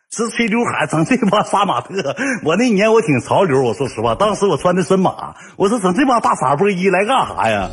[0.09, 2.15] 直吹刘海，整这帮杀马特。
[2.43, 7.69] 我那年我挺潮流，我说实话，当时我穿的深马，我说整这帮大傻波衣来干啥呀？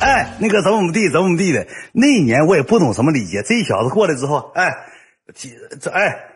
[0.00, 1.66] 哎，那个怎么怎么地，怎么怎么地的？
[1.92, 4.72] 那年我也不懂什么礼节，这小子过来之后，哎，
[5.80, 6.29] 这哎。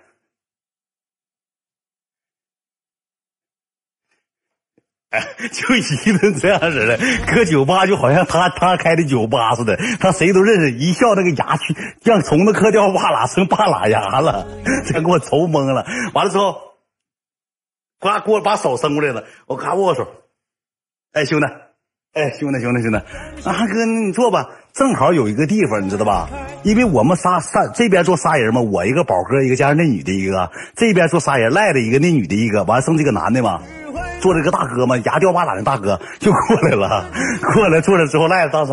[5.53, 14.47] 就一顿这样似的，搁酒吧就好像他他开的酒吧似的，他谁都认识，一笑那个牙去让虫子磕掉半拉成半拉牙了，
[14.87, 15.87] 全给我愁懵了。
[16.13, 16.57] 完了之后，
[18.01, 20.07] 呱给我把手伸过来了，我咔握手，
[21.13, 21.47] 哎兄弟，
[22.15, 22.99] 哎兄弟兄弟兄弟，
[23.49, 26.29] 啊哥你坐吧，正好有一个地方你知道吧？
[26.65, 33.63] 因为我们仨仨这边坐仨人嘛，我一个宝哥一个加上那女的一个，这边坐仨人赖的一个那女的一个，完剩这个男的嘛。
[34.25, 37.11] 坐着个大哥嘛，牙掉巴拉的大哥 就过来了，
[37.53, 38.73] 过来坐着之后赖了当时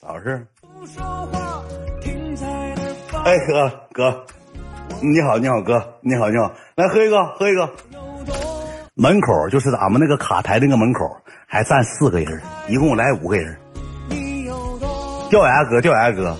[0.00, 0.44] 咋回事？
[3.24, 4.24] 哎哥哥，
[5.00, 7.70] 你好你好哥你好你好，来喝一个喝一个。
[8.94, 13.56] 门口就是咱们那个卡台那个门口还站四个人，一共来五个人。
[15.30, 16.36] 掉牙哥掉牙哥，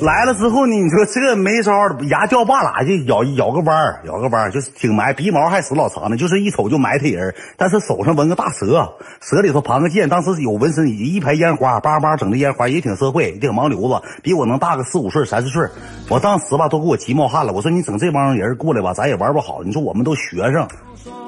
[0.00, 1.72] 来了之后呢，你说这没招，
[2.10, 7.34] 牙掉半拉就咬咬个弯儿，咬个弯儿就是挺埋，鼻毛还死老长呢，就是一瞅就埋汰人。
[7.56, 15.66] 但是手上纹个大蛇，蛇里头盘个剑，当时有纹身，一排烟花，叭叭整的烟花，也挺社会，也挺盲流子，比我能大个四五岁、三四岁。
[16.10, 19.62] 我当时吧都给我急冒汗了，我说你整这帮人过来吧，咱也玩不好。
[19.64, 20.68] 你说我们都学生。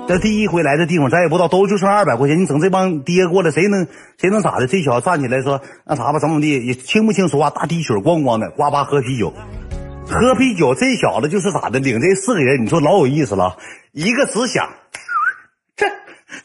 [0.09, 2.40] 这第一回来的地方，咱也不知道，都就剩二百块钱。
[2.40, 4.66] 你整这帮爹过来，谁能谁能咋的？
[4.66, 6.66] 这小子站起来说那啥吧，怎么地？
[6.66, 7.51] 也清不清说话？
[7.51, 9.35] 大滴水咣咣的，呱吧喝啤酒，
[10.09, 10.75] 喝啤酒。
[10.75, 11.79] 这小子就是咋的？
[11.79, 13.59] 领这四个人，你说老有意思了，
[13.92, 14.71] 一个只想。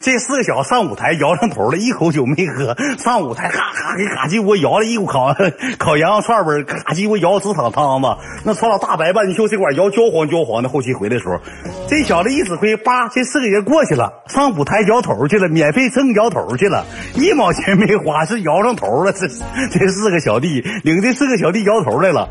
[0.04, 5.34] 这四个小子上舞台摇上头了，一口酒没喝，上舞台咔咔给嘎鸡窝摇了一股烤
[5.78, 8.08] 烤羊肉串味嘎鸡窝摇直淌汤子，
[8.44, 10.68] 那穿老大白半袖这管摇焦黄焦黄的。
[10.68, 11.40] 后期回来的时候，
[11.88, 19.10] 这小子一指挥，叭，这四个人过去了，上舞台摇头去了，免费蹭摇头去了，一毛钱没花，是摇上头了。
[19.10, 19.26] 这
[19.70, 22.28] 这四个小弟领这四个小弟摇头来了，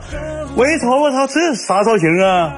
[0.55, 2.53] 我一瞅，我操，这啥造型啊？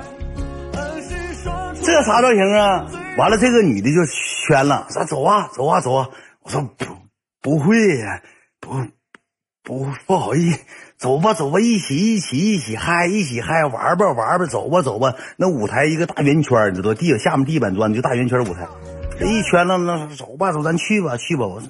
[1.82, 2.86] 这啥造型啊？
[3.18, 4.06] 完了，这个女的就
[4.48, 6.10] 圈了，说走啊，走啊，走啊。
[6.44, 6.86] 我说不
[7.42, 8.22] 不会呀，
[8.60, 8.70] 不
[9.64, 10.60] 不不好意思，
[10.98, 15.16] 走吧，走吧，一起一起一起嗨，一起嗨，玩吧玩吧，走吧走吧。
[15.38, 18.68] 那舞台一个大圆圈，你知道地下面地板砖就大圆圈舞台，
[19.18, 21.48] 这一圈了，那走吧走，咱去吧去吧。
[21.48, 21.70] 我说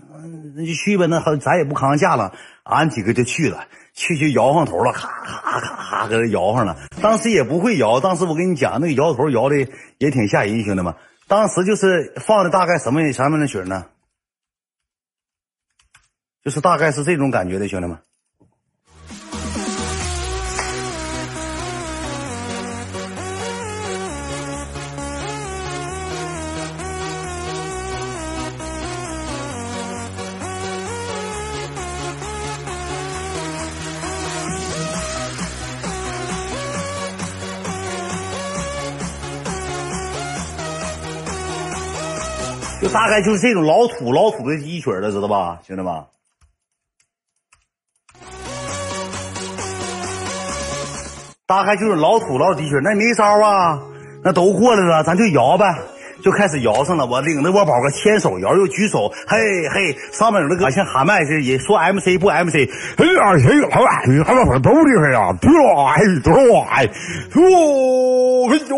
[0.55, 6.75] 那就去吧，那，咱也不扛架了，俺几个就去了，去就摇上头了，咔咔咔咔搁这摇上了。
[7.03, 9.55] 当时也不会摇，当时我跟你讲，那个摇头摇的
[9.99, 10.95] 也挺吓人，兄弟们。
[11.27, 13.89] 当时就是放的大概什么什么样的曲呢？
[16.43, 17.97] 就是大概是这种感觉的，兄弟们。
[42.85, 46.05] 就大概就是这种老土老土的一曲了，知道吧，兄弟们？
[51.47, 53.81] 大概就是老土老土的曲，那没招啊，
[54.23, 55.65] 那都过来了，咱就摇呗。
[56.21, 59.37] 就开始摇上了，我领着我宝哥牵手摇，又举手，嘿
[59.69, 62.55] 嘿，上面有那个像喊麦似的，也说 MC 不 MC，
[62.97, 65.51] 哎呀，谁好哎，他们都厉害呀，对
[65.85, 66.83] 哎，对哎，
[67.35, 67.41] 哟，
[68.49, 68.75] 哎呦，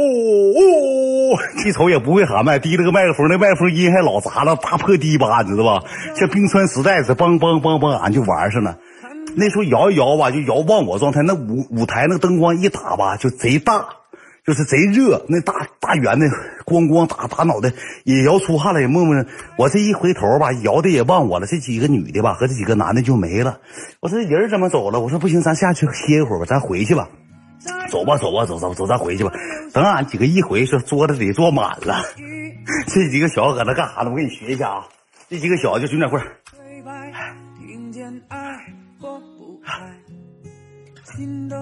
[0.57, 5.83] 哦，一瞅也不会喊麦，提了个麦克风，那麦克风音还老杂了，大破低八，你知道吧？
[6.15, 8.77] 像冰川时代似的，梆梆梆梆，俺就玩上了。
[9.35, 13.85] 那时候摇一摇吧，就摇忘我状态，那舞舞台那个灯光一打吧，就贼大。
[14.47, 16.25] 就是贼热，那大大圆的
[16.65, 17.69] 咣咣打打脑袋，
[18.05, 19.13] 也摇出汗了，也默默。
[19.57, 21.45] 我这一回头吧，摇的也忘我了。
[21.45, 23.59] 这几个女的吧，和这几个男的就没了。
[23.99, 25.01] 我说人怎么走了？
[25.01, 27.09] 我说不行，咱下去歇一会儿吧，咱回去吧。
[27.89, 29.33] 走吧，走吧，走走走，咱回去吧。
[29.73, 32.01] 等俺几个一回，说桌子得坐满了。
[32.87, 34.11] 这几个小子搁那干啥呢？
[34.11, 34.87] 我给你学一下啊。
[35.27, 36.23] 这几个小子就军点会儿。
[36.57, 36.81] 再也
[37.11, 38.05] 看不见
[41.19, 41.57] 有你的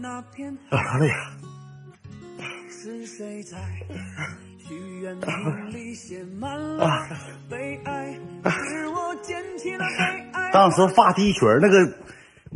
[0.00, 0.98] 那片海。
[0.98, 1.14] 累呀！
[2.68, 3.56] 是谁在
[4.58, 7.06] 许愿瓶里写满了
[7.48, 8.14] 悲哀？
[8.50, 10.50] 是我捡起了悲哀。
[10.52, 11.92] 当时发第一曲那个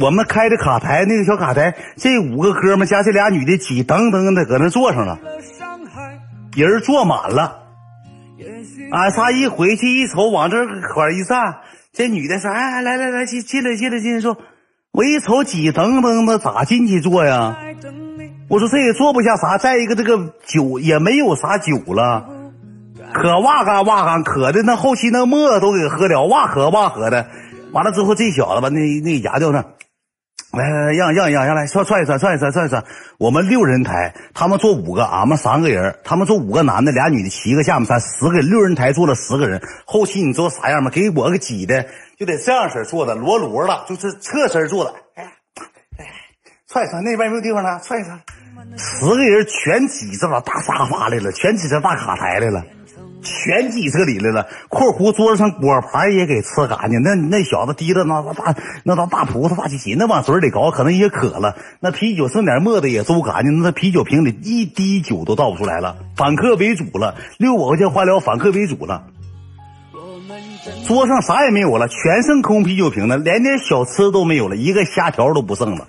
[0.00, 5.20] 我们开的卡台，那个小卡台，这五个哥们加这俩女的挤噔噔的搁那坐上了，
[6.56, 7.62] 人坐满了。
[8.92, 11.58] 俺仨一回去一瞅，往这块一站，
[11.92, 14.36] 这女的说：“哎，来来来，进进来进来进来坐。”
[14.96, 17.54] 我一瞅挤噔噔的，咋进去坐呀？
[18.48, 19.58] 我说这也坐不下啥。
[19.58, 22.26] 再一个，这个酒也没有啥酒了，
[23.12, 27.26] 可哇嘎哇嘎，渴的那后期那沫都给喝了，哇喝哇喝的。
[27.72, 29.58] 完了之后，这小子吧，那那牙掉那，
[30.58, 32.82] 来来来，让让让让来，算算一算，算一算，算一算。
[33.18, 39.60] 我们六人台，他们坐五个，俺们三个人，他们坐五个男的，俩女的，七个下面三十个，六人台坐了十个人。
[39.84, 40.90] 后期你知道啥样吗？
[40.90, 41.84] 给我个挤的。
[42.18, 44.94] 就得这样式坐的，罗罗的，就是侧身坐的。
[45.14, 45.32] 哎，
[45.98, 46.06] 哎，
[46.66, 48.18] 踹踹，那边没有地方了，踹踹。
[48.78, 52.64] 十个人全挤这把大沙发来了，全挤这大卡台来了，
[53.22, 54.48] 全挤这里来了。
[54.70, 57.02] 括弧桌子上果盘也给吃干净。
[57.02, 61.54] 那那小子提着那大那大大葡萄大鸡心，那往嘴里搞，可能也渴了。
[61.80, 65.98] 那啤酒剩点沫子也收干净，那啤酒瓶里一滴酒都倒不出来了。
[66.16, 69.04] 反客为主了，六百块钱花了，反客为主了。
[70.86, 75.88] 桌上啥也没有了，全剩空啤酒瓶了，连点小吃都没有了，一个虾条都不剩了，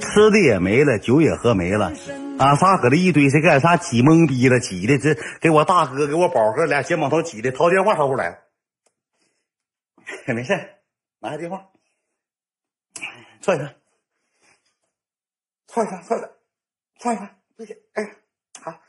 [0.00, 1.92] 吃的也没了，酒也喝没了，
[2.38, 8.38] 俺仨搁这一堆，谁干啥挤懵逼了，挤的这给我大哥给我宝哥俩肩膀头挤的，掏电话掏出来了，
[10.34, 10.54] 没事，
[11.20, 11.66] 拿下电话，
[13.40, 13.74] 踹一踹，
[15.66, 16.18] 踹一踹，踹一踹，
[16.98, 18.10] 踹一踹，不行，哎，
[18.62, 18.80] 好，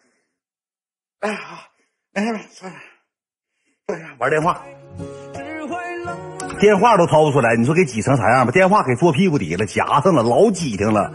[1.20, 1.68] 哎好，
[2.12, 2.82] 没事没事，踹一踹，
[3.88, 4.64] 踹一踹，玩电话，
[6.60, 8.52] 电话都掏不出来，你说给挤成啥样吧？
[8.52, 11.12] 电话给坐屁股底下了，夹上了，老挤挺了。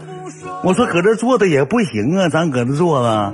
[0.63, 3.33] 我说搁这坐着也不行啊，咱搁这坐着。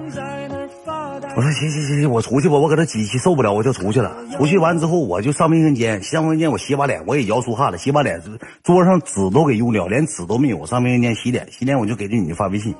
[1.33, 4.11] 我说行行行行，我出去吧，我搁这挤挤受不了，我就出去了。
[4.37, 8.21] 出去完之后，我就上卫生间，上卫生间我洗把脸，我也摇出汗了，洗把脸，
[8.63, 10.65] 桌上纸都给用了，连纸都没有。
[10.65, 12.75] 上卫生间洗脸，洗脸我就给这女的发微信，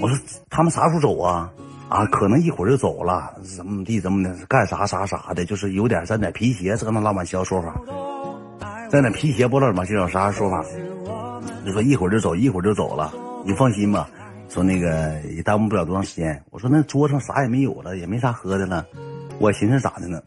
[0.00, 0.18] 我说
[0.50, 1.48] 他们啥时候走啊？
[1.88, 7.72] 啊，可能一会儿就走了，怎么地怎么的，干啥啥啥的，就是有点沾点皮鞋，这那老板小说法，
[8.90, 10.64] 沾点皮鞋不知道怎么叫啥说法，
[11.64, 13.12] 就说一会儿就走，一会儿就走了，
[13.44, 14.08] 你放心吧。
[14.48, 16.42] 说那个也耽误不了多长时间。
[16.50, 18.86] 我说那桌上啥也没有了，也没啥喝的了。
[19.38, 20.22] 我寻思咋的呢？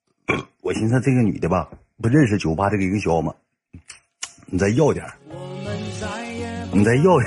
[0.60, 1.68] 我寻思这个女的吧，
[2.00, 3.34] 不认识酒吧这个营销吗？
[4.46, 5.04] 你再要点
[6.72, 7.18] 你再要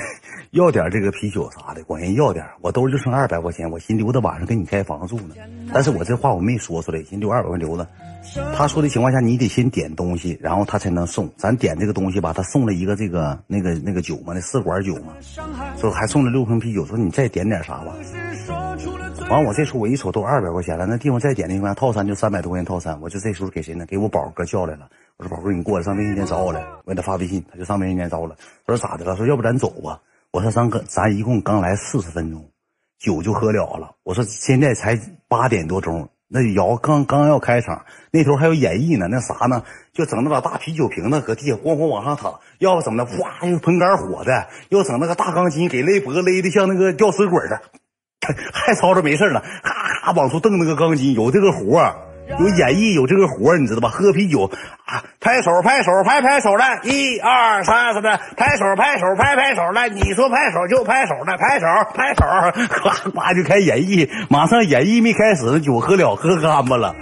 [0.52, 5.36] 要点这个啤酒啥的，管人要点我兜就剩二百块钱，我寻留着晚上给你开房住呢。
[5.72, 7.86] 但是我这话我没说出来，寻留二百块留着。
[8.52, 11.30] 他说的情况下，你得先点东西，然后他才能送。
[11.36, 15.14] 咱点这个东西吧，他送了一个这个那个那个酒嘛，那试管酒嘛，
[15.78, 16.84] 说还送了六瓶啤酒。
[16.84, 17.94] 说你再点点啥吧。
[19.30, 22.98] 完，我这时候我一瞅都二百块钱了，那地方再点那方套餐就三百多块钱套餐。
[23.00, 23.86] 我就这时候给谁呢？
[23.86, 24.88] 给我宝哥叫来了。
[25.16, 26.60] 我说宝哥，你过来上卫生间找我来。
[26.84, 28.34] 我给他发微信，他就上卫生间找我了。
[28.66, 29.16] 我说咋的了？
[29.16, 30.00] 说要不咱走吧。
[30.32, 32.50] 我说咱哥，咱一共刚来四十分钟，
[32.98, 33.96] 酒就喝了了。
[34.04, 36.08] 我说现在才八点多钟。
[36.32, 39.08] 那摇刚刚要开场，那头还有演绎呢。
[39.10, 39.64] 那啥呢？
[39.92, 43.10] 就整那把大啤酒瓶子搁地下咣咣往上躺，要不怎么的？
[43.10, 47.60] 哗，又喷杆火的，又整那个大钢筋给勒脖勒的像那个吊死鬼的，
[48.54, 51.80] 还吵着没事了，咔咔往出蹬那个钢筋，有这个活
[52.38, 53.88] 有演绎，有这个活你知道吧？
[53.88, 54.50] 喝啤酒
[54.84, 62.24] 啊，拍手拍手拍拍手来，一二三四的，拍手拍手拍拍手来，你说拍手就拍手来，拍手拍手，
[62.82, 66.94] 呱呱就开演绎，马上演绎没开始，酒喝了喝干巴了，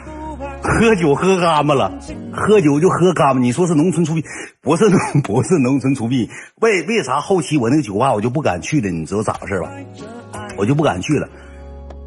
[0.62, 1.92] 喝酒喝干巴了，
[2.32, 3.40] 喝酒就喝干巴。
[3.40, 4.24] 你说是农村出殡，
[4.62, 4.84] 不是
[5.22, 6.28] 不是农村出殡？
[6.60, 8.90] 为为啥后期我那个酒吧我就不敢去了？
[8.90, 9.70] 你知道咋回事吧？
[10.56, 11.28] 我就不敢去了。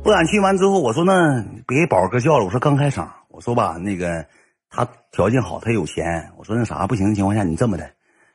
[0.03, 2.45] 不敢去完之后，我说那给宝哥叫了。
[2.45, 4.25] 我说刚开场，我说吧，那个
[4.69, 6.31] 他条件好，他有钱。
[6.37, 7.87] 我说那啥不行的情况下，你这么的，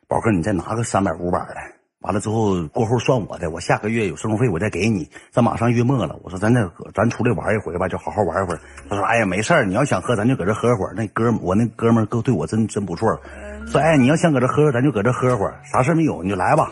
[0.06, 1.56] 宝哥你再拿个三百五百的，
[2.02, 5.10] 完了之后过后算我的，我下个月有生活费我再给你。
[5.32, 8.60] 咱马上月末了，我说咱这咱出来玩一回吧，就好好玩一会儿。
[8.88, 10.94] 他说哎呀没事儿，你要想喝咱就搁这喝会儿。
[10.94, 13.20] 那哥我那哥们儿对我真真不错，
[13.66, 16.70] 说哎你要想搁这喝，咱就搁这喝会儿，啥事没有你就来吧。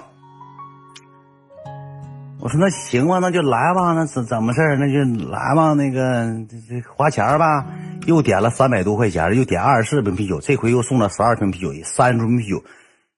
[2.45, 4.77] 我说那行吧，那就来吧，那怎怎么事儿？
[4.77, 4.99] 那就
[5.31, 7.65] 来吧，那个这这花钱吧。
[8.05, 12.63] 又点了三百多块钱，又点二十四瓶啤酒，这回又送了十二瓶啤酒，三十瓶啤酒。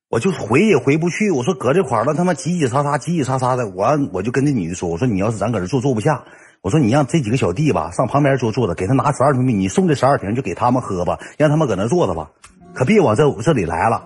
[0.09, 1.33] 我就回也回不去。
[1.33, 3.67] 我说搁这块儿了，他妈挤挤擦擦，挤挤擦擦的。
[3.67, 6.23] 我我就跟这女的说，我说你要是咱搁这坐坐不下，
[6.63, 12.31] 我说你让这几个小弟吧上旁边坐坐着，给他拿十二瓶啤，你送这十二瓶就给他们喝吧，让他们搁那坐着吧，
[12.75, 14.05] 可别往这这里来了。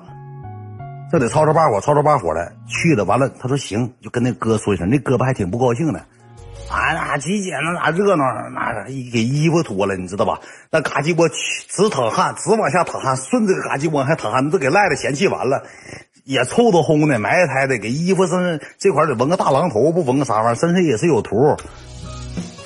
[1.11, 5.99] 这得吵吵把火，吵吵把火的去了，完了，他说行，就跟那哥说一声，那哥们还挺不高兴的，
[6.70, 10.38] 啊，那几姐那咋热闹，那给衣服脱了，你知道吧？
[10.70, 15.64] 那嘎叽我直淌汗，直往下淌汗，顺着个嘎叽往下淌汗，都给赖的嫌弃完了，
[16.25, 21.57] 也臭的烘的，埋汰的，给衣服身上这块得纹个大狼头，不纹个啥玩意儿，身上也是有图。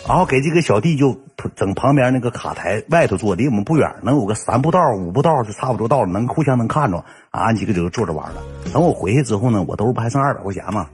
[0.06, 1.18] 然后给这个小弟就
[1.56, 7.02] 整旁边那个卡台外头坐，离我们不远，能有个三步道、五步道就差不多到了，能互相能看着。
[7.30, 8.42] 俺几个就坐着玩了。
[8.72, 10.86] 等我回去之后呢，我兜不还剩二百块钱吗？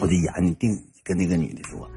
[0.00, 1.88] 我就眼定跟那个女的说：“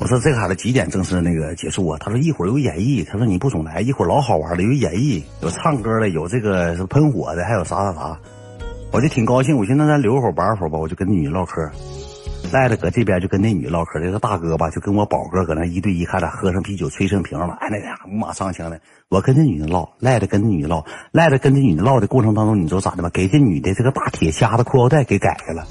[0.00, 8.18] 我说这卡子几点正式那个结束啊？”他说：“一会儿有演绎。”他说：“你不总来，一会儿老好玩了，有演绎，有唱歌的，有这个喷火的，还有啥啥啥。”
[8.92, 11.70] 我就挺高兴，我寻思咱留会儿玩会儿吧，我就跟女的唠嗑。
[12.52, 18.80] 赖着搁这边就跟那女唠嗑，这个大哥吧就跟我宝哥搁那一对一，看俩喝上啤酒，吹上瓶了，哎，那俩五马上枪的。
[19.08, 23.10] 我跟这女的唠，赖着跟这女的唠，赖着跟这女的唠的过程当中，你知道咋的吗？
[23.12, 25.64] 给这女的这个大铁夹子裤腰带给改开了。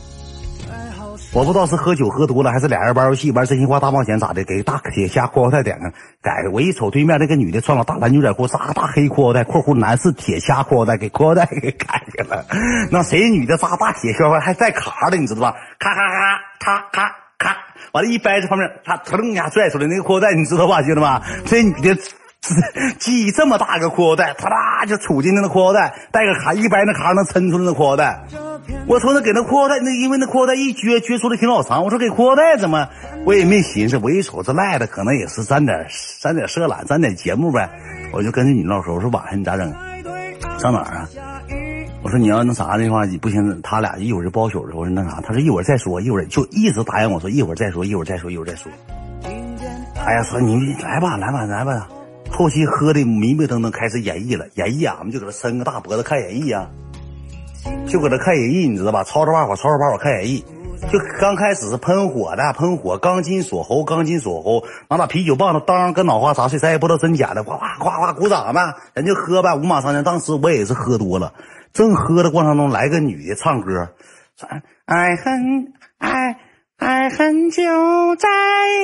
[1.35, 6.49] 我不知道是喝酒喝多了，还是俩人玩游戏玩真心话大冒险咋的，给大铁夹裤腰带点上改的。
[6.49, 12.45] 我一瞅对面那个女的穿个大蓝牛仔裤，扎个大黑裤腰带（括弧男士铁夹裤腰带），给裤腰带给改下了。
[12.89, 15.57] 那谁女的扎大铁腰带还带卡的，你知道吧？
[15.77, 17.57] 咔咔咔咔咔咔，
[17.91, 21.21] 完了，一掰这方面，他腾一下拽出来那个裤腰带，你知道吧，兄弟们？
[21.43, 21.97] 这女的
[22.99, 28.23] 系这么大个裤腰带，啪啦就杵进那裤腰带，带个卡一掰那卡能抻出来那裤腰带。
[28.87, 31.83] 我说那给那裤腰带，那因为那裤腰带一撅撅出来挺老长。
[31.83, 32.87] 我说给裤腰带怎么？
[33.25, 33.97] 我也没寻思。
[33.97, 35.87] 我一瞅这赖的，可能也是沾点
[36.19, 37.69] 沾点色懒，沾点节目呗。
[38.11, 39.73] 我就跟这女唠嗑，我说晚上你咋整？
[40.59, 41.09] 上哪儿啊？
[42.03, 44.75] 我说你要那啥的话，你不行，他俩一会儿就包宿了。
[44.75, 48.71] 我说那啥，他说一会儿再说，一会儿就一直答应我说一会儿再说，一会儿再说，一会儿再说。
[50.05, 51.87] 哎呀，说你来吧，来吧，来吧。
[52.31, 54.45] 后期喝的迷迷瞪瞪，开始演绎了。
[54.55, 56.69] 演绎俺们就搁这伸个大脖子看演绎啊，
[57.87, 59.03] 就搁这看演绎，你知道吧？
[59.03, 60.43] 吵吵把火，吵吵把火看演绎。
[60.91, 70.03] 就刚开始是喷火的，喷火，钢筋锁喉，钢筋锁喉，拿把啤酒棒子当跟脑花砸碎，咱也不知道真假的，哗哗哗哗鼓掌呗，人就喝呗，五马上阵。
[70.03, 71.33] 当时我也是喝多了，
[71.73, 73.89] 正喝的过程中，来个女的唱歌，
[74.85, 76.37] 爱恨爱
[76.77, 78.27] 爱恨就在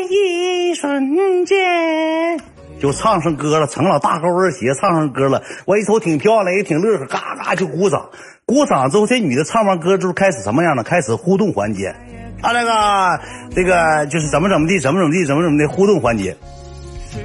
[0.09, 2.39] 一瞬间，
[2.81, 5.43] 就唱上歌了，成了大高跟鞋唱上歌了。
[5.65, 8.09] 我一瞅挺漂亮，也挺乐呵，嘎嘎就鼓掌。
[8.45, 10.83] 鼓掌之后，这女的唱完歌之后开始什么样呢？
[10.83, 11.95] 开始互动环节，
[12.41, 13.21] 啊，那个
[13.55, 16.35] 这个就是怎么怎么地，怎么怎么地，怎么怎么的互动环节。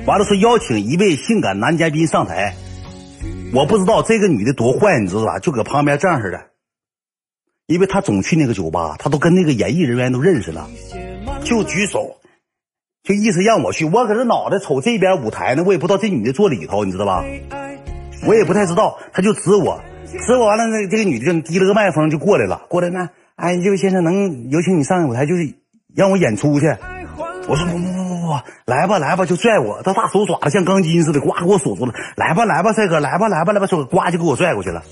[0.04, 2.54] 完了说邀请一位性感男嘉宾上台。
[3.54, 5.38] 我不知道这个女的多坏，你知道吧？
[5.38, 6.38] 就搁旁边这样似的，
[7.66, 10.68] 因为她总去那个酒吧，她都跟那个演艺人员都认识了，
[11.44, 12.16] 就举手，
[13.06, 13.84] 就意思让我去。
[13.84, 17.24] 我搁这脑袋瞅这边舞台呢，我也不知道这女的坐里头，你知道吧？
[18.26, 19.80] 我也不太知道，她就指我。
[20.26, 25.54] 指我完了，那这个女的就提了个麦克风就过来了，过来呢，哎，这位先生能有请你上舞台，就是
[25.94, 26.66] 让我演出去。
[27.48, 28.34] 我说不不不不不，
[28.64, 31.92] 来吧来吧，就拽我，他大手爪子像钢筋似的，呱给我锁住了。
[32.16, 34.82] 来吧来吧，帅哥，来吧来吧来吧，说呱就给我拽过去了，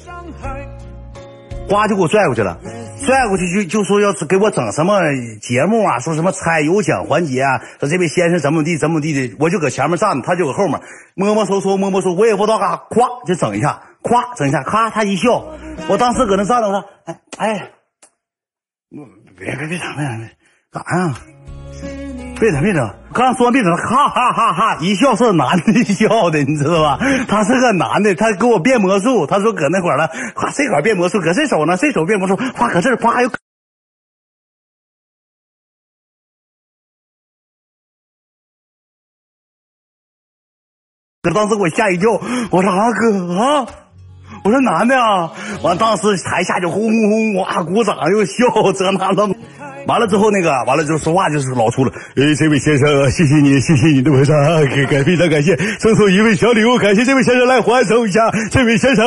[1.68, 2.58] 呱就给我拽过去了，
[3.00, 5.00] 拽过去就就说要给我整什么
[5.40, 10.80] 节目啊，说什么猜有奖环节啊，说这位先生怎么地怎么地的，我就搁前面站着，他就搁后面
[11.14, 13.82] 摸摸搜搜摸摸搜，我也不知道干啥，咵就整一下。
[14.02, 15.46] 咵，整一下，咔，他一笑，
[15.88, 17.70] 我当时搁那站着，我说，哎哎，
[19.34, 20.28] 别别别啥别整，
[20.70, 21.14] 干啥呀？
[22.40, 26.98] 别整别整，刚说完别整，哈哈哈哈一笑是男的 笑的，你知道吧？
[27.28, 33.30] 他是个男的，他给我变魔术，他说搁那块儿了，夸这块变魔术，搁这手呢，这手变魔术，夸搁这儿，啪又。
[41.32, 42.10] 当时给我吓一跳，
[42.50, 43.83] 我说啊哥啊。
[44.44, 45.32] 我说男的啊，
[45.62, 48.44] 完当时台下就轰轰轰哇鼓掌又笑
[48.76, 49.26] 这那的，
[49.86, 54.36] 完了之后那个完了之后说话就是老粗了，哎这位先生谢谢你谢谢你的捧场，
[54.68, 59.02] 感感非常感谢，赠送一位小礼物，感谢这位先生来欢送一下这位先生，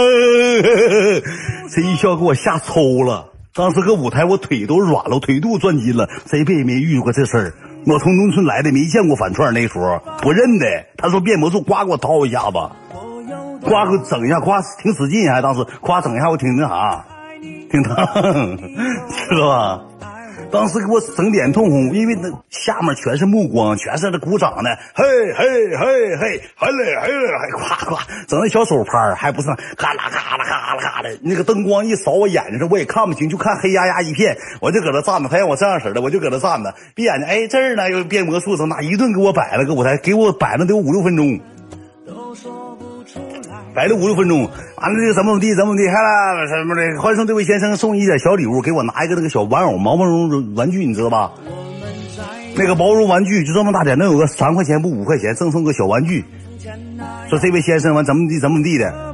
[1.70, 7.54] 这一笑给我吓抽了，当时搁舞台我腿都软了，腿肚转筋了，这辈子没遇过这事儿，
[7.86, 10.66] 我从农村来的没见过反串那时候不认得，
[10.98, 12.58] 他说变魔术呱给我掏一下子。
[13.64, 17.06] 夸给我整一下，夸挺使劲，还当时夸整一下，我挺那啥，
[17.70, 18.58] 挺疼，
[19.30, 19.82] 知道吧？
[20.50, 25.04] 当时给我整脸通红，因为那下面全是目光，全是那鼓掌的，嘿
[25.34, 41.38] 嘿嘿嘿，还嘞还嘞，还夸夸，整那小手拍还不是嘎啦嘎啦嘎啦嘎的，那个灯光一扫我眼睛上，我也看不清，就看黑压压一片，我就搁那站着，他让我这样式的，我就搁那站着，闭眼睛，哎这儿呢又变魔术，整那一顿给我摆了个舞台，给我摆了得有五六分钟。
[43.78, 51.32] 摆了五六分钟，完了就怎么怎么地，怎么怎么地，还了什么的，欢送这位先生，送一点小礼物，给我拿一个那个小玩偶毛毛绒玩具，你知道吧？
[52.56, 56.26] 那个毛绒玩具就这么大点，能有个三块钱不五块钱，赠送个小玩具。
[57.30, 59.14] 说这位先生完怎么地怎么地的，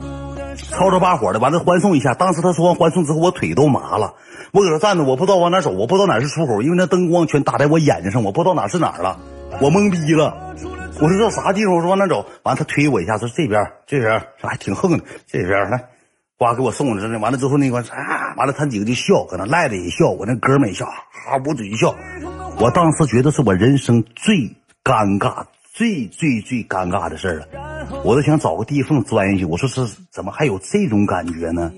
[0.55, 2.14] 吵吵把火的，完了欢送一下。
[2.14, 4.14] 当时他说完欢送之后，我腿都麻了，
[4.53, 9.20] 我搁这站着，我不知道往哪走，我不知道哪是出口，因为那灯光全打在我眼睛上，我不知道哪是哪了，
[9.59, 10.34] 我懵逼了。
[11.02, 11.76] 我说这啥地方？
[11.76, 12.26] 我说往哪走？
[12.44, 15.04] 完了，他推我一下，说这边，这边，说还挺横的。
[15.28, 15.86] 这边来，
[16.38, 17.20] 呱给我送着呢。
[17.20, 21.96] 完了之后，那个啊，完了他几个就笑，搁那赖着也笑，我那哥们也笑，哈捂嘴一笑。
[22.60, 24.36] 我当时觉得是我人生最
[24.84, 27.48] 尴尬、最最最尴尬的事了。
[28.04, 29.46] 我都想找个地缝钻进去。
[29.46, 31.72] 我说是怎么还有这种感觉呢？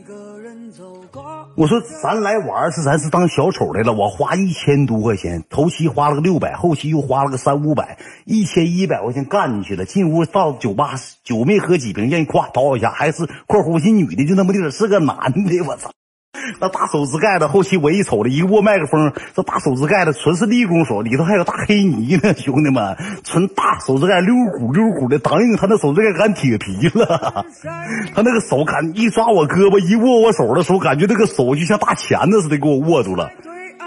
[1.58, 9.86] 我说咱来玩是咱是当小丑来了，我花一千多块钱，头期花了个六百，后期又花了个三五百，一千一百块钱干进去了。
[9.86, 15.92] 进屋到酒吧，酒没喝几瓶，让人夸叨一下，还是（括弧是女的）就那么地儿，是个男的，我操！
[16.60, 27.46] 那大手指盖子，后期我一瞅了，一握麦克风，这大手指盖子纯是立功手，里头还有大黑泥呢， 兄弟们，纯大手指盖溜鼓溜鼓的，当硬他那手指盖干铁皮了，
[28.14, 33.32] 他那个手感一抓我胳膊，一握我手的时候，感觉那个手就像大钳子似的给我握住了，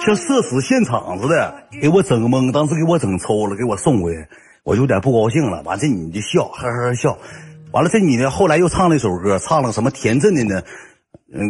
[0.04, 4.26] 像社死现场似的，给我整懵，当时给我整抽了，给我送回去，
[4.64, 5.62] 我有点不高兴了。
[5.62, 7.18] 完这女的笑，呵呵笑，
[7.72, 10.62] 完了这女的后来又唱了一首歌，唱了什么田震的呢？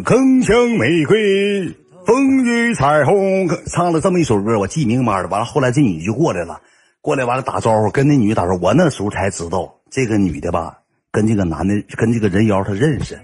[0.05, 1.75] 铿锵玫瑰，
[2.07, 5.29] 风雨彩虹，唱了这么一首歌，我记明白了。
[5.29, 6.61] 完了，后来这女的就过来了，
[7.01, 8.65] 过来完了打招呼，跟那女的打招呼。
[8.65, 10.79] 我那时候才知道，这个女的吧，
[11.11, 13.15] 跟这个男的，跟这个人妖他认识。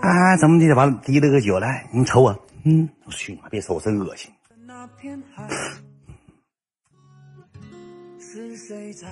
[0.00, 0.74] 哎，怎么的？
[0.74, 4.30] 完了，提了个酒来，你瞅我，嗯，我去你妈，别瞅我，真恶心。
[8.20, 9.08] 是谁在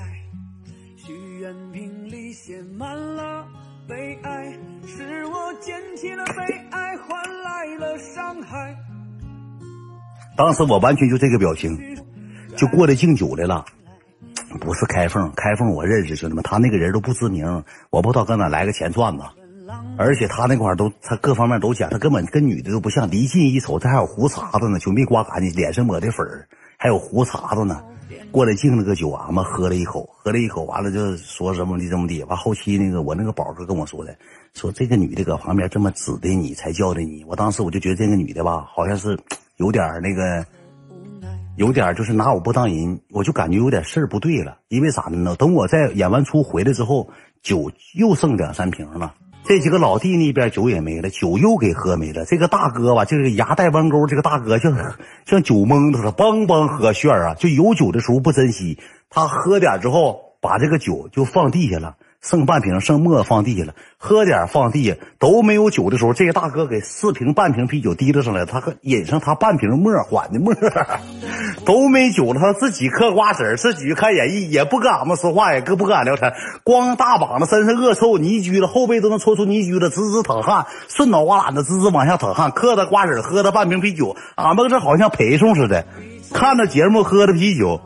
[0.96, 3.46] 许愿瓶里写满了
[3.88, 4.56] 悲哀？
[4.86, 8.76] 是我捡起了悲哀，换来了伤害。
[10.36, 11.76] 当时我完全就这个表情，
[12.56, 13.64] 就过来敬酒来了。
[14.60, 19.24] 不是开凤，开凤我认识兄弟们，他那个人都不知名，我不知道搁哪来个钱赚子，
[19.98, 23.10] 而且他那块都他各方面都讲，他根本跟女的都不像。
[23.10, 26.46] 离近一瞅，他还有胡茬子呢，就没刮干净，脸上抹的粉儿，
[26.78, 27.82] 还有胡茬子呢。
[28.36, 32.22] 过来敬了个酒啊嘛，喝了一口，喝了一口，完了就说怎么的怎么的。
[32.24, 34.14] 完后期那个我那个宝哥跟我说的，
[34.52, 37.24] 说这个女的搁旁边这么指的你，才叫的你。
[37.24, 39.18] 我当时我就觉得这个女的吧，好像是
[39.56, 40.44] 有点那个。
[41.56, 44.58] 有点就是拿我不当人，我就感觉有点事儿不对了。
[44.68, 45.34] 因为啥呢？
[45.36, 47.08] 等我在演完出回来之后，
[47.40, 49.14] 酒又剩两三瓶了。
[49.48, 52.24] 这几个老弟那边酒也没了，酒又给喝没了。
[52.24, 54.76] 这个大哥吧，就是牙带弯钩，这个大哥像
[55.24, 57.34] 像酒蒙子似的，梆梆喝炫啊！
[57.34, 61.94] 就有酒的时候不珍惜，他喝点之后把这个酒就放地下了。
[62.20, 70.54] 剩半瓶，剩沫放地下了，喝点放地下都没有酒的时候，这个大哥给四瓶半瓶啤酒提溜上来，他喝饮上他半瓶沫，缓的沫，
[71.64, 76.32] 都没酒了，他自己嗑瓜子自己看演绎，也不跟俺们说话，也跟不跟俺聊天，
[76.64, 85.86] 光大膀子身上恶臭泥居了，后背都能搓出泥居了，滋滋淌汗，顺脑瓜懒子滋滋往下淌汗，嗑的瓜子喝的半瓶啤酒，俺们这好像陪送似的，
[86.32, 87.80] 看着节目喝的啤酒。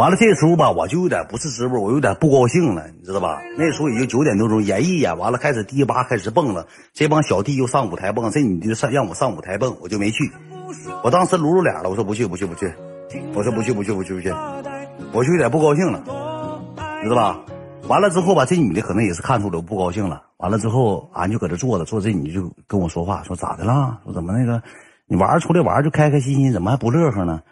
[0.00, 3.38] 完了，这时候吧，我就有点不是滋味，我有点不高兴了，你知道吧？
[3.58, 6.66] 那时候也就九点多钟，演一演完了，开始迪吧开始蹦了。
[6.94, 10.32] 这帮小弟又上舞台蹦，这女的上让我上舞台蹦，我就没去。
[11.04, 12.72] 我当时撸撸脸了，我说不去不去不去，
[13.34, 14.32] 我说不去不去不去不去，
[15.12, 16.02] 我就有点不高兴了，
[17.02, 17.38] 知道吧？
[17.86, 20.22] 完了之后吧，这女的可能也是看出来我不高兴了。
[20.38, 23.98] 完了之后，俺就搁这坐着，坐这女的就跟我说话，说咋的了？
[24.04, 24.62] 说怎么那个
[25.06, 27.42] 你玩出来玩就开开心心，怎么还不乐呵呢？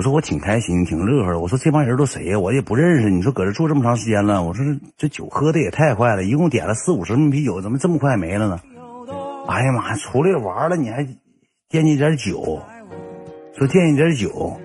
[0.00, 1.40] 我说我挺开心，挺乐呵的。
[1.40, 2.38] 我说这帮人都谁呀？
[2.38, 3.10] 我也不认识。
[3.10, 4.64] 你说搁这坐这么长时间了，我说
[4.96, 8.58] 这酒喝的也太快了，一共点了四五十瓶啤酒，怎么这么快没了呢？
[9.46, 11.06] 哎呀妈呀，出来玩了你还
[11.68, 12.62] 惦记点酒？
[13.58, 14.58] 说惦记点酒？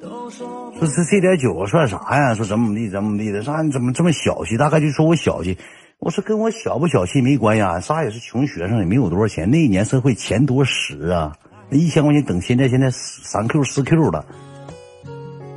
[0.00, 2.34] 说这这点酒算啥呀？
[2.34, 3.42] 说怎么怎么地怎么怎么地的？
[3.42, 3.60] 啥？
[3.60, 4.56] 你怎么这么小气？
[4.56, 5.58] 大概就说我小气。
[5.98, 9.50] 我说跟我小不小气没关系啊，啥也是穷学生，也没有多少钱。
[9.50, 11.36] 那一年社会钱多实啊。
[11.70, 14.24] 那一千块钱等现在现在三 Q 四 Q 了，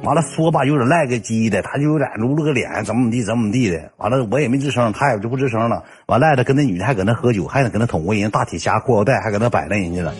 [0.03, 3.91] 完了说吧有点赖个鸡的，他就有点撸了个脸，怎么怎么地怎么怎么地的。
[3.97, 5.83] 完了我也没吱声，他也就不吱声了。
[6.07, 10.13] 完赖着跟那女的还搁那喝酒，还得搁那捅过人大铁夹裤腰带，还搁那摆弄人家了。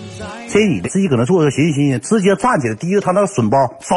[0.47, 3.95] 这女的自己搁那坐着寻思寻思，直接站起来，提着他那个笋包走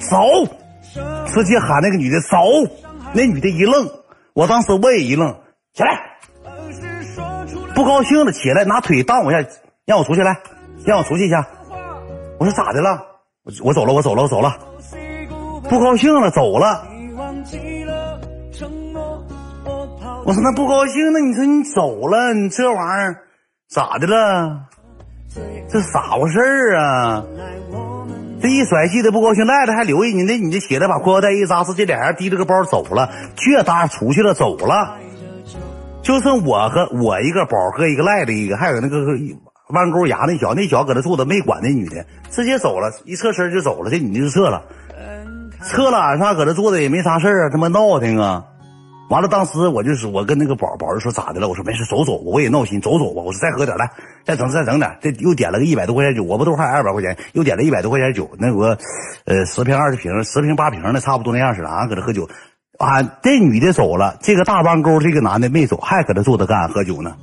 [0.00, 0.18] 走，
[1.26, 2.36] 直接喊那个女的走。
[3.14, 3.88] 那女的一愣，
[4.34, 5.36] 我当时我也一愣，
[5.72, 5.88] 起来，
[7.74, 9.48] 不高兴了，起来拿腿当我一下。
[9.86, 10.36] 让我出去来，
[10.84, 11.46] 让我出去一下。
[12.40, 13.00] 我说咋的了？
[13.44, 14.58] 我我走了，我走了，我走了。
[15.68, 16.84] 不高兴了，走了。
[20.24, 23.22] 我说那不高兴，那你说你走了，你这玩意儿
[23.68, 24.66] 咋的了？
[25.68, 27.24] 这咋回事儿啊？
[28.42, 34.96] 这一甩气的不高兴，赖着还留下你，那你就起来把裤腰带一扎，直接脸上提着个包走了，这搭出去了，走了。
[36.02, 38.96] 就剩我和我一个宝和一个赖的一个，还有那个。
[39.68, 43.90] 弯钩牙那小那小搁那坐着没管那女的，直接走了，一侧身就走了。
[43.90, 44.62] 这女的就撤了，
[45.62, 45.98] 撤了。
[45.98, 48.44] 俺仨搁这坐着也没啥事啊，他妈闹腾啊。
[49.08, 51.48] 完了，当时我就是我跟那个宝宝就说咋的了？
[51.48, 52.16] 我说没事，走走。
[52.18, 53.22] 我也闹心，走走吧。
[53.22, 53.88] 我说再喝点来，
[54.24, 54.98] 再整再整点。
[55.00, 58.28] 这又点了个一百多块钱酒，我不都还二百块钱，又点了一百多块钱酒。
[58.38, 58.76] 那有个
[59.24, 61.68] 呃十瓶二十瓶，十瓶八瓶的，差不多那样式的。
[61.68, 62.28] 俺搁这喝酒，
[62.78, 67.16] 俺这女的走了，这个大弯钩这个男的没走，还搁这坐着跟俺喝酒呢。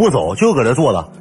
[0.00, 1.12] 不走，就搁这坐着，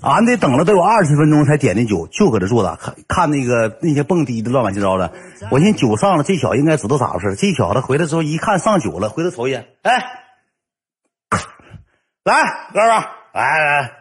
[0.00, 5.12] 俺得等了得有二十分钟才点的酒，就搁这坐着看看那个那些蹦迪的乱七糟的。
[5.50, 7.34] 我寻思酒上了，这小子应该知道咋回事。
[7.34, 9.98] 这小子回来之后一看上酒了，回头瞅一眼，哎，
[12.22, 12.40] 来
[12.72, 13.92] 哥们儿，来来，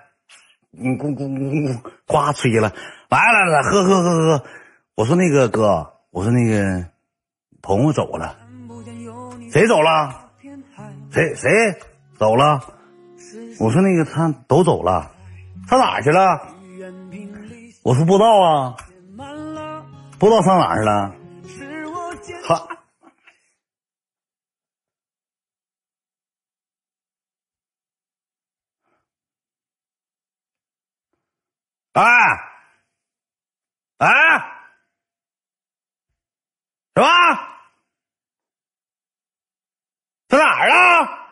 [0.77, 2.71] 嗯咕咕咕咕，呱吹了，
[3.09, 4.43] 来来来，喝喝喝喝。
[4.93, 6.85] 我说那个哥，我说那个
[7.63, 8.35] 朋友走了，
[9.51, 10.13] 谁走了？
[11.09, 11.49] 谁谁
[12.19, 12.59] 走了？
[13.59, 15.11] 我说那个他都走了，
[15.69, 16.39] 上哪去了？
[17.83, 18.75] 我说不知道啊，
[20.19, 21.15] 不知道上哪去了。
[22.45, 22.67] 哈！
[31.93, 32.03] 哎
[33.97, 34.09] 哎，
[36.95, 37.07] 什么？
[40.29, 41.22] 儿啊？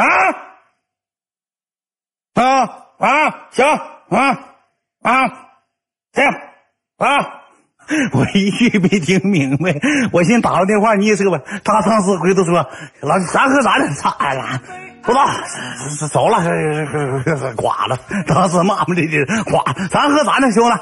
[0.00, 0.04] 啊？
[2.34, 2.68] 啊
[2.98, 3.48] 啊！
[3.50, 3.66] 行
[4.10, 4.38] 啊
[5.02, 5.28] 啊！
[6.12, 6.24] 行
[6.98, 7.32] 啊！
[8.12, 9.72] 我一句没听明白，
[10.12, 11.38] 我先打个电话，你也是个吧？
[11.64, 12.54] 他当时回头说
[13.00, 13.88] ：“老咱喝啥呢？
[13.94, 14.60] 咋了？
[15.02, 15.24] 不知道，
[16.10, 16.42] 走了，
[17.54, 17.96] 挂了。
[18.26, 19.62] 当时骂骂咧咧，挂。
[19.88, 20.76] 咱喝咱的，兄弟？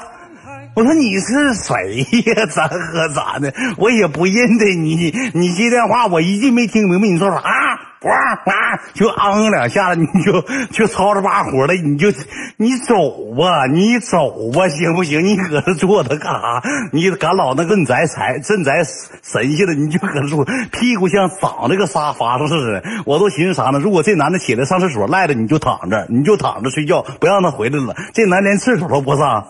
[0.75, 2.01] 我说你是谁
[2.33, 2.45] 呀？
[2.47, 3.53] 咱喝咱的？
[3.77, 5.11] 我也不认得你。
[5.35, 7.07] 你接电话，我一句没听明白。
[7.07, 7.43] 你说啥？
[8.05, 8.11] 哇
[8.45, 10.41] 哇，就嗯两下子，你就
[10.71, 12.09] 就吵着把火了，你就
[12.57, 12.93] 你走
[13.35, 15.25] 吧，你走吧，行不行？
[15.25, 16.61] 你搁这坐着干啥？
[16.93, 18.83] 你敢老那个你在财镇宅
[19.23, 22.83] 神仙了，你就搁这坐，屁股像长这个沙发上似的。
[23.05, 23.79] 我都寻思啥呢？
[23.79, 27.95] 如果这男的起来上厕所赖着，你就躺着，你就躺着睡觉，不让他回来了。
[28.13, 29.47] 这男连厕所都不上，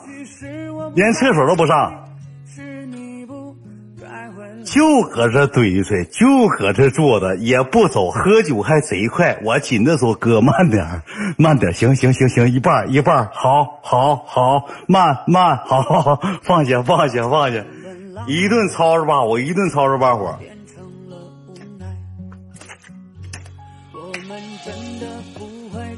[0.96, 2.05] 连厕所都不上。
[4.66, 9.38] 就搁这堆着，就搁这坐着，也不走，喝酒还贼快。
[9.44, 11.04] 我紧着说：“哥，慢点
[11.38, 17.64] 慢点行行行行，一半一半好，好，好，慢慢，好，好，好，放下，放下，放下。”
[18.28, 20.38] 一顿吵着吧，我一顿吵着把火。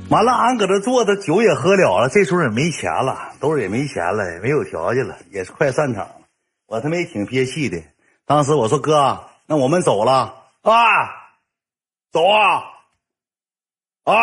[0.10, 6.12] 完了，俺搁这坐着，酒也喝了了，这时候也没钱了，兜里也没钱了，也没有条件了，也是快散场了。
[6.68, 7.78] 我他妈也挺憋气的。
[8.28, 10.76] 当时我说哥，那我们走了啊，
[12.12, 12.62] 走啊，
[14.04, 14.16] 哎，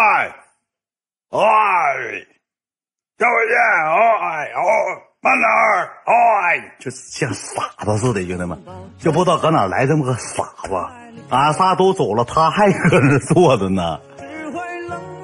[1.30, 1.40] 哎，
[3.16, 4.60] 再回去，哎，哦，
[5.22, 8.62] 慢点儿，哎，就像傻子似的，兄弟们，
[8.98, 10.74] 就不知道搁哪来这么个傻子。
[11.30, 13.98] 俺仨都走了，他还搁那坐着呢。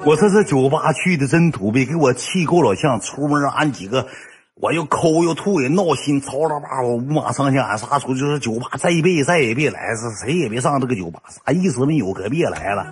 [0.03, 2.99] 我说这酒吧去的真土鳖，给我气够了呛。
[2.99, 4.07] 出门俺几个。
[4.61, 12.85] 我又抠又吐也闹心，吵吵吧我五马上下，俺仨出去说酒吧这一辈子再也别来，是谁也别上这个酒吧，啥意思没有，可别来了。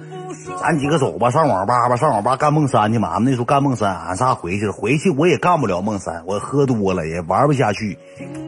[0.59, 3.09] 咱几个走吧，上网吧吧，上网吧干梦三去嘛。
[3.09, 7.99] 俺们那时候干梦三，俺仨回去了，回去我也干不了梦三，我喝多了也玩不下去，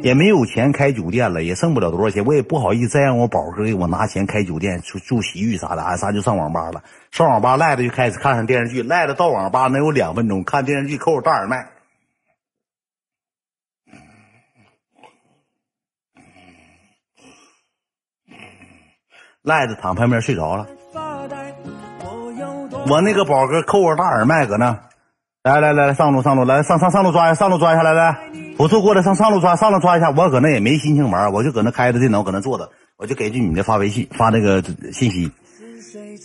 [0.02, 6.82] 也没有钱开酒店了，也剩不了多少钱，我也不好意思再让我宝哥给我拿钱开酒店住住洗浴啥的，俺仨就上网吧了。
[7.12, 11.68] 上网吧赖着就开始看上电视剧，赖着到网吧能有两分钟，看电视剧扣着大耳麦。
[19.44, 20.68] 赖子躺旁边睡着了，
[22.88, 24.78] 我那个宝哥扣我大耳麦搁那，
[25.44, 28.20] 来来来来上路上路来上上上路抓一下上路抓一下来来，
[28.56, 34.62] 辅助过来上上路抓上路抓一下，我搁那也没心情玩，我就搁那开着电脑搁那坐着，我就给这女的发微信发那个
[34.92, 35.32] 信息，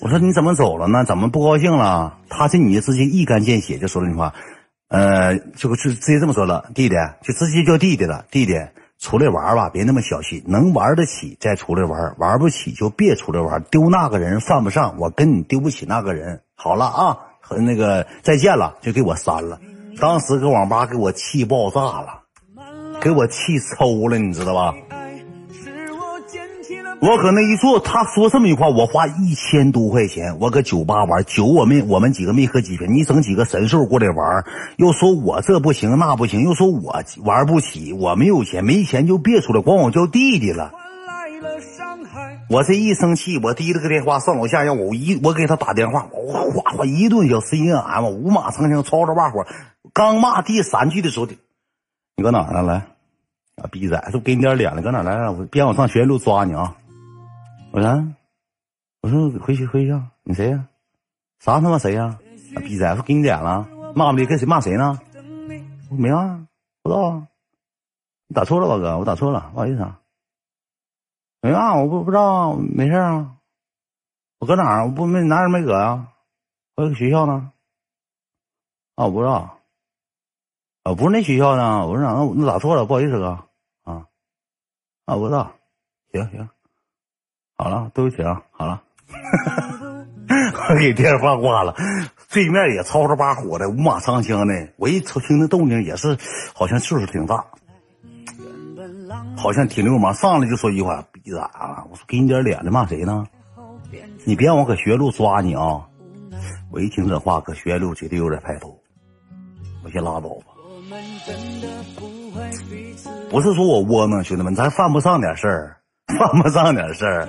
[0.02, 1.02] 我说你怎么走了呢？
[1.04, 2.18] 怎么不高兴了？
[2.28, 4.34] 他这女的直接一竿见血就说了句话，
[4.88, 8.52] 呃，就就直接这么说了，弟弟就直接叫弟弟了，弟弟。
[8.98, 13.62] 出来玩吧，别那么小气，能玩得起再出来玩，玩不起就别出来玩。
[13.70, 16.40] 丢那个人犯不上，我跟你丢不起那个人。
[16.54, 19.60] 好了啊，和那个再见了，就给我删了。
[20.00, 22.22] 当时搁网吧给我气爆炸了，
[23.00, 24.74] 给我气抽了，你知道吧？
[26.98, 34.44] 我搁那一坐，他说这么一句话，我花一千多块钱，我搁酒吧玩酒，我没我们几个没喝几瓶，你整几个神兽过来玩，
[34.76, 40.72] 又说我这不行那不行，又说我玩不起，我没有钱，没钱就别出来，管我叫弟弟了。
[42.48, 49.46] 我这一生气，我提了个电话上楼下，让我一我给他打电话，我哗哗一顿小 C N M，五马长枪，吵吵把火。
[49.92, 51.26] 刚骂第三句的时候，
[52.16, 52.62] 你搁哪呢？
[52.62, 52.74] 来，
[53.56, 54.80] 啊逼崽，是不给你点脸了？
[54.80, 55.28] 搁哪来？
[55.28, 56.74] 我别让我上学院路抓你啊！
[57.76, 57.90] 我说，
[59.02, 60.10] 我说回去回去啊！
[60.22, 60.66] 你谁呀？
[61.40, 62.18] 啥他妈谁呀？
[62.64, 63.68] 逼崽子给你脸了？
[63.94, 64.24] 骂没？
[64.24, 64.98] 跟谁骂谁呢？
[65.90, 66.48] 我没啊，
[66.82, 67.28] 不知道啊。
[68.28, 68.96] 你打错了吧，哥？
[68.96, 70.00] 我打错了，不好意思啊。
[71.42, 73.36] 没啊，我不不知道啊，没事啊。
[74.38, 74.86] 我搁哪儿？
[74.86, 76.14] 我不没哪儿没搁啊。
[76.76, 77.52] 我搁学校呢。
[78.94, 79.58] 啊，我不知道。
[80.82, 81.86] 啊，不是那学校呢。
[81.86, 83.32] 我说那那打错了，不好意思哥。
[83.82, 84.08] 啊
[85.04, 85.52] 啊，我不知道。
[86.10, 86.48] 行行。
[87.58, 88.82] 好了，对不起啊，好了，
[90.68, 91.74] 我给电话挂了。
[92.30, 94.68] 对面也吵吵把火的，五马长枪的。
[94.76, 96.18] 我一瞅听那动静，也是
[96.54, 97.46] 好像岁数挺大，
[99.38, 100.12] 好像挺流氓。
[100.12, 103.26] 上来就说一句话：“逼崽啊！”我说：“给你点脸的，骂谁呢？
[104.24, 105.86] 你别让我搁学院路抓你啊！”
[106.70, 108.78] 我一听这话，搁学院路绝对有点派头。
[109.82, 110.46] 我先拉倒吧。
[113.30, 115.76] 不是说我窝囊，兄弟们，咱犯不上点事儿。
[116.18, 117.28] 犯不上点事儿，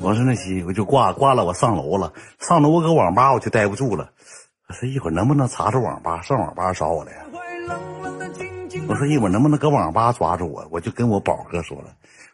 [0.00, 1.44] 我说那行，我就挂挂了。
[1.44, 4.08] 我上楼了，上楼我搁网吧我就待不住了。
[4.68, 6.20] 我说一会儿能不能查查网吧？
[6.22, 7.12] 上网吧找我来。
[8.88, 10.66] 我说一会儿能不能搁网吧抓住我？
[10.70, 11.90] 我就跟我宝哥说了，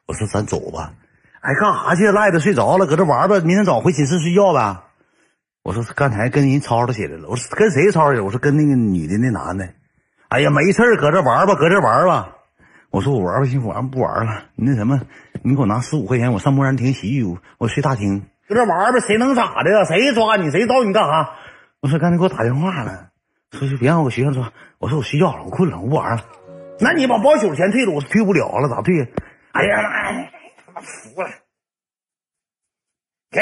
[0.06, 0.92] 我说咱走吧。
[1.40, 2.10] 哎，干啥去？
[2.12, 3.40] 赖着睡着了，搁这玩吧。
[3.40, 4.76] 明天早上回寝室睡觉呗。
[5.62, 7.28] 我说刚才跟人吵吵起来了。
[7.28, 8.20] 我说跟谁吵吵去？
[8.20, 9.68] 我说跟那个女的那男的。
[10.28, 12.36] 哎呀，没事搁这玩吧，搁这玩吧。
[12.90, 14.44] 我说我玩吧，行，玩不玩了。
[14.56, 15.00] 你那什么，
[15.42, 19.00] 你给我拿十五块钱，我上木然亭洗浴，我睡大厅，搁这玩呗。
[19.00, 19.84] 谁能咋的呀？
[19.84, 20.50] 谁抓你？
[20.50, 21.30] 谁找你干啥？
[21.80, 23.10] 我说刚才给我打电话了，
[23.52, 24.52] 说就别让我学校抓。
[24.78, 26.24] 我说我睡觉了，我困了，我不玩了。
[26.80, 29.12] 那你把包宿钱退了，我退不了了，咋退？
[29.52, 30.30] 哎呀妈呀，
[30.66, 30.80] 他妈！
[30.80, 31.28] 服了，
[33.30, 33.40] 给，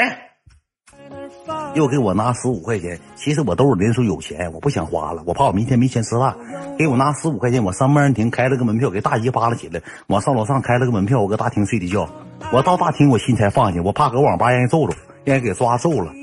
[1.73, 2.99] 又给我拿十五块钱。
[3.15, 6.35] 其实我兜里那时候有钱，我不想花了，我怕我明天没钱吃饭。
[6.77, 12.09] 给我拿十五块钱，我上麦人亭开了个门票，给大姨扒拉起来，我上楼上开了个门票，我搁大厅睡的觉。
[12.51, 14.93] 我到大厅，我心才放下，我怕搁网吧让人揍着，
[15.23, 16.13] 让人给抓揍了。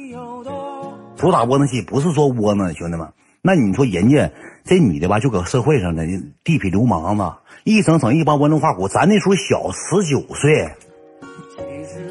[1.16, 3.08] 主打窝囊气，不是说窝囊，兄弟们。
[3.42, 4.30] 那你说人家
[4.64, 6.02] 这女的吧，就搁社会上呢，
[6.42, 7.32] 地痞流氓子，
[7.64, 8.88] 一整整一帮文人画虎。
[8.88, 10.68] 咱那时候小，十九岁。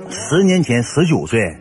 [0.09, 1.57] 十年前十九岁，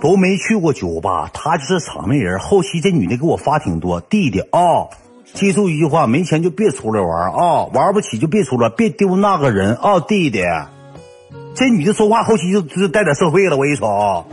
[0.00, 2.38] 都没去过酒吧，他就是场面人。
[2.38, 4.88] 后期这女的给我发挺多，弟弟啊，
[5.34, 10.42] 记住一句话，没钱就别出来玩啊，玩不起就别出来，别丢那个人啊，弟弟。
[11.54, 14.26] 这女的说话后期就就带点社会了，我一瞅。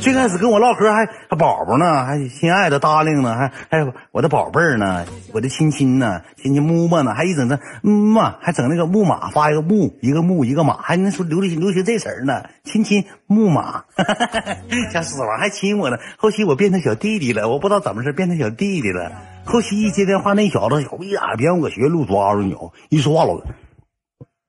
[0.00, 13.84] 最开始跟我唠嗑还还宝宝呢，还亲爱的搭令呢，还还我的宝贝儿呢，我的亲亲呢，亲亲木木呢，还一整那嗯嘛，还整那个木马发一个木一个木一个马，还那说流行流行这词儿呢，亲亲木马，
[14.90, 15.98] 小死亡还亲我呢。
[16.16, 19.12] 后期我变成小弟弟了，我不知道怎么事变成小弟弟了。
[19.44, 23.34] 后期一接电话，那小子小逼呀，别让我学校路抓着你哦，一说话老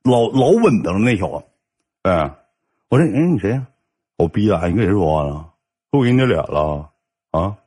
[0.04, 1.46] 老老稳当了那小子。
[2.04, 2.32] 哎，
[2.90, 3.68] 我说哎你谁呀？
[4.22, 4.68] 我逼呀！
[4.68, 5.44] 你跟谁说话呢？
[5.90, 6.88] 不给你脸了
[7.32, 7.58] 啊？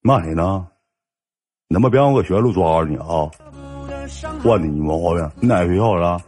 [0.00, 0.66] 骂谁呢？
[1.68, 3.30] 你他妈别让我搁学校路抓着你啊！
[4.42, 5.30] 惯的你毛毛病！
[5.38, 6.18] 你哪个学校的？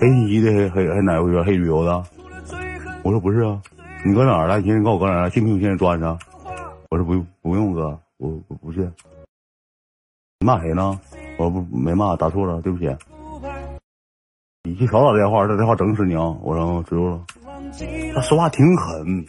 [0.00, 2.04] 黑一的黑黑黑哪个学校黑旅游的？
[3.02, 3.60] 我说不是啊，
[4.06, 4.60] 你搁哪儿了？
[4.60, 5.30] 你现在告诉我搁哪儿了？
[5.30, 6.04] 信不信我现在抓你？
[6.90, 8.80] 我说不用不用哥，我我不信。
[10.38, 11.00] 你骂谁呢？
[11.36, 12.96] 我不没骂，打错了，对不起。
[14.64, 16.36] 你去少打电话，这电话整死你啊！
[16.40, 17.20] 我说知道了。
[18.14, 19.26] 他说话挺狠，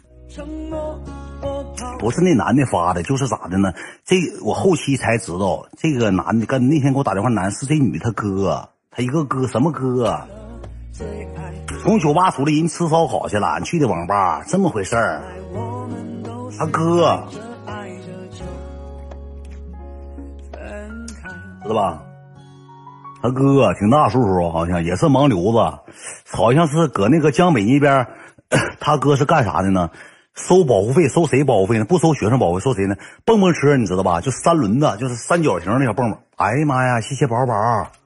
[1.97, 3.73] 不是那男的发的，就是咋的呢？
[4.05, 10.15] 这我后期才知道，这个男的跟那天给我打电话男是这女的他哥，他一个哥什么哥？
[11.81, 15.23] 从酒吧出来，人吃烧烤去了，去的网吧，这么回事儿。
[16.59, 17.23] 他哥，
[21.63, 22.03] 知道吧？
[23.24, 25.80] 他哥挺大岁数，好像也是盲流子，
[26.30, 28.05] 好像是搁那个江北那边。
[28.82, 29.89] 他哥是干啥的呢？
[30.34, 31.86] 收保护费，收谁保护费呢？
[31.86, 32.97] 不收学生保护费，收谁呢？
[33.24, 34.19] 蹦蹦车你知道吧？
[34.19, 36.19] 就三轮子，就是三角形那小蹦蹦。
[36.36, 36.99] 哎呀妈呀！
[36.99, 37.53] 谢谢宝宝，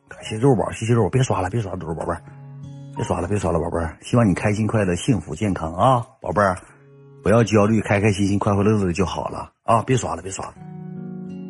[0.07, 2.13] 感谢肉宝，谢谢肉，别刷了，别刷了，肉宝贝，
[2.95, 3.97] 别刷了，别刷了，宝贝儿。
[4.01, 6.55] 希望你开心快乐，幸福健康啊，宝贝儿，
[7.23, 9.81] 不要焦虑，开开心心，快快乐乐的就好了啊！
[9.81, 10.53] 别刷了，别刷了。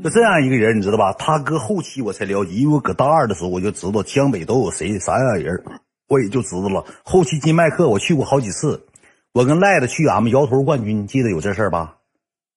[0.03, 1.11] 就这样一个人，你知道吧？
[1.13, 5.63] 他搁后期我才了解，因为我搁大二的时候我就知道江北都有谁啥样人。
[6.07, 6.85] 我也就知道了。
[7.03, 8.85] 后期金麦克我去过好几次，
[9.33, 11.97] 我跟赖子去俺们摇头冠军，记得有这事儿吧？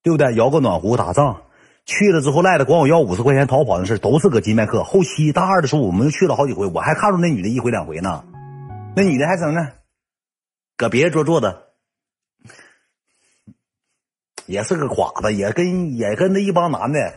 [0.04, 0.32] 对不对？
[0.34, 1.42] 摇个暖壶打仗，
[1.84, 4.84] 去了之后赖子管我要五十块钱逃跑的事都是搁金麦克。
[4.84, 8.22] 后期大二的时候，我们又去了好几回，我还看着那女的一回两回呢。
[8.94, 9.68] 那女的还整呢，
[10.76, 11.70] 搁别人桌坐的，
[14.46, 17.12] 也是个寡子，也跟也跟那一帮男的。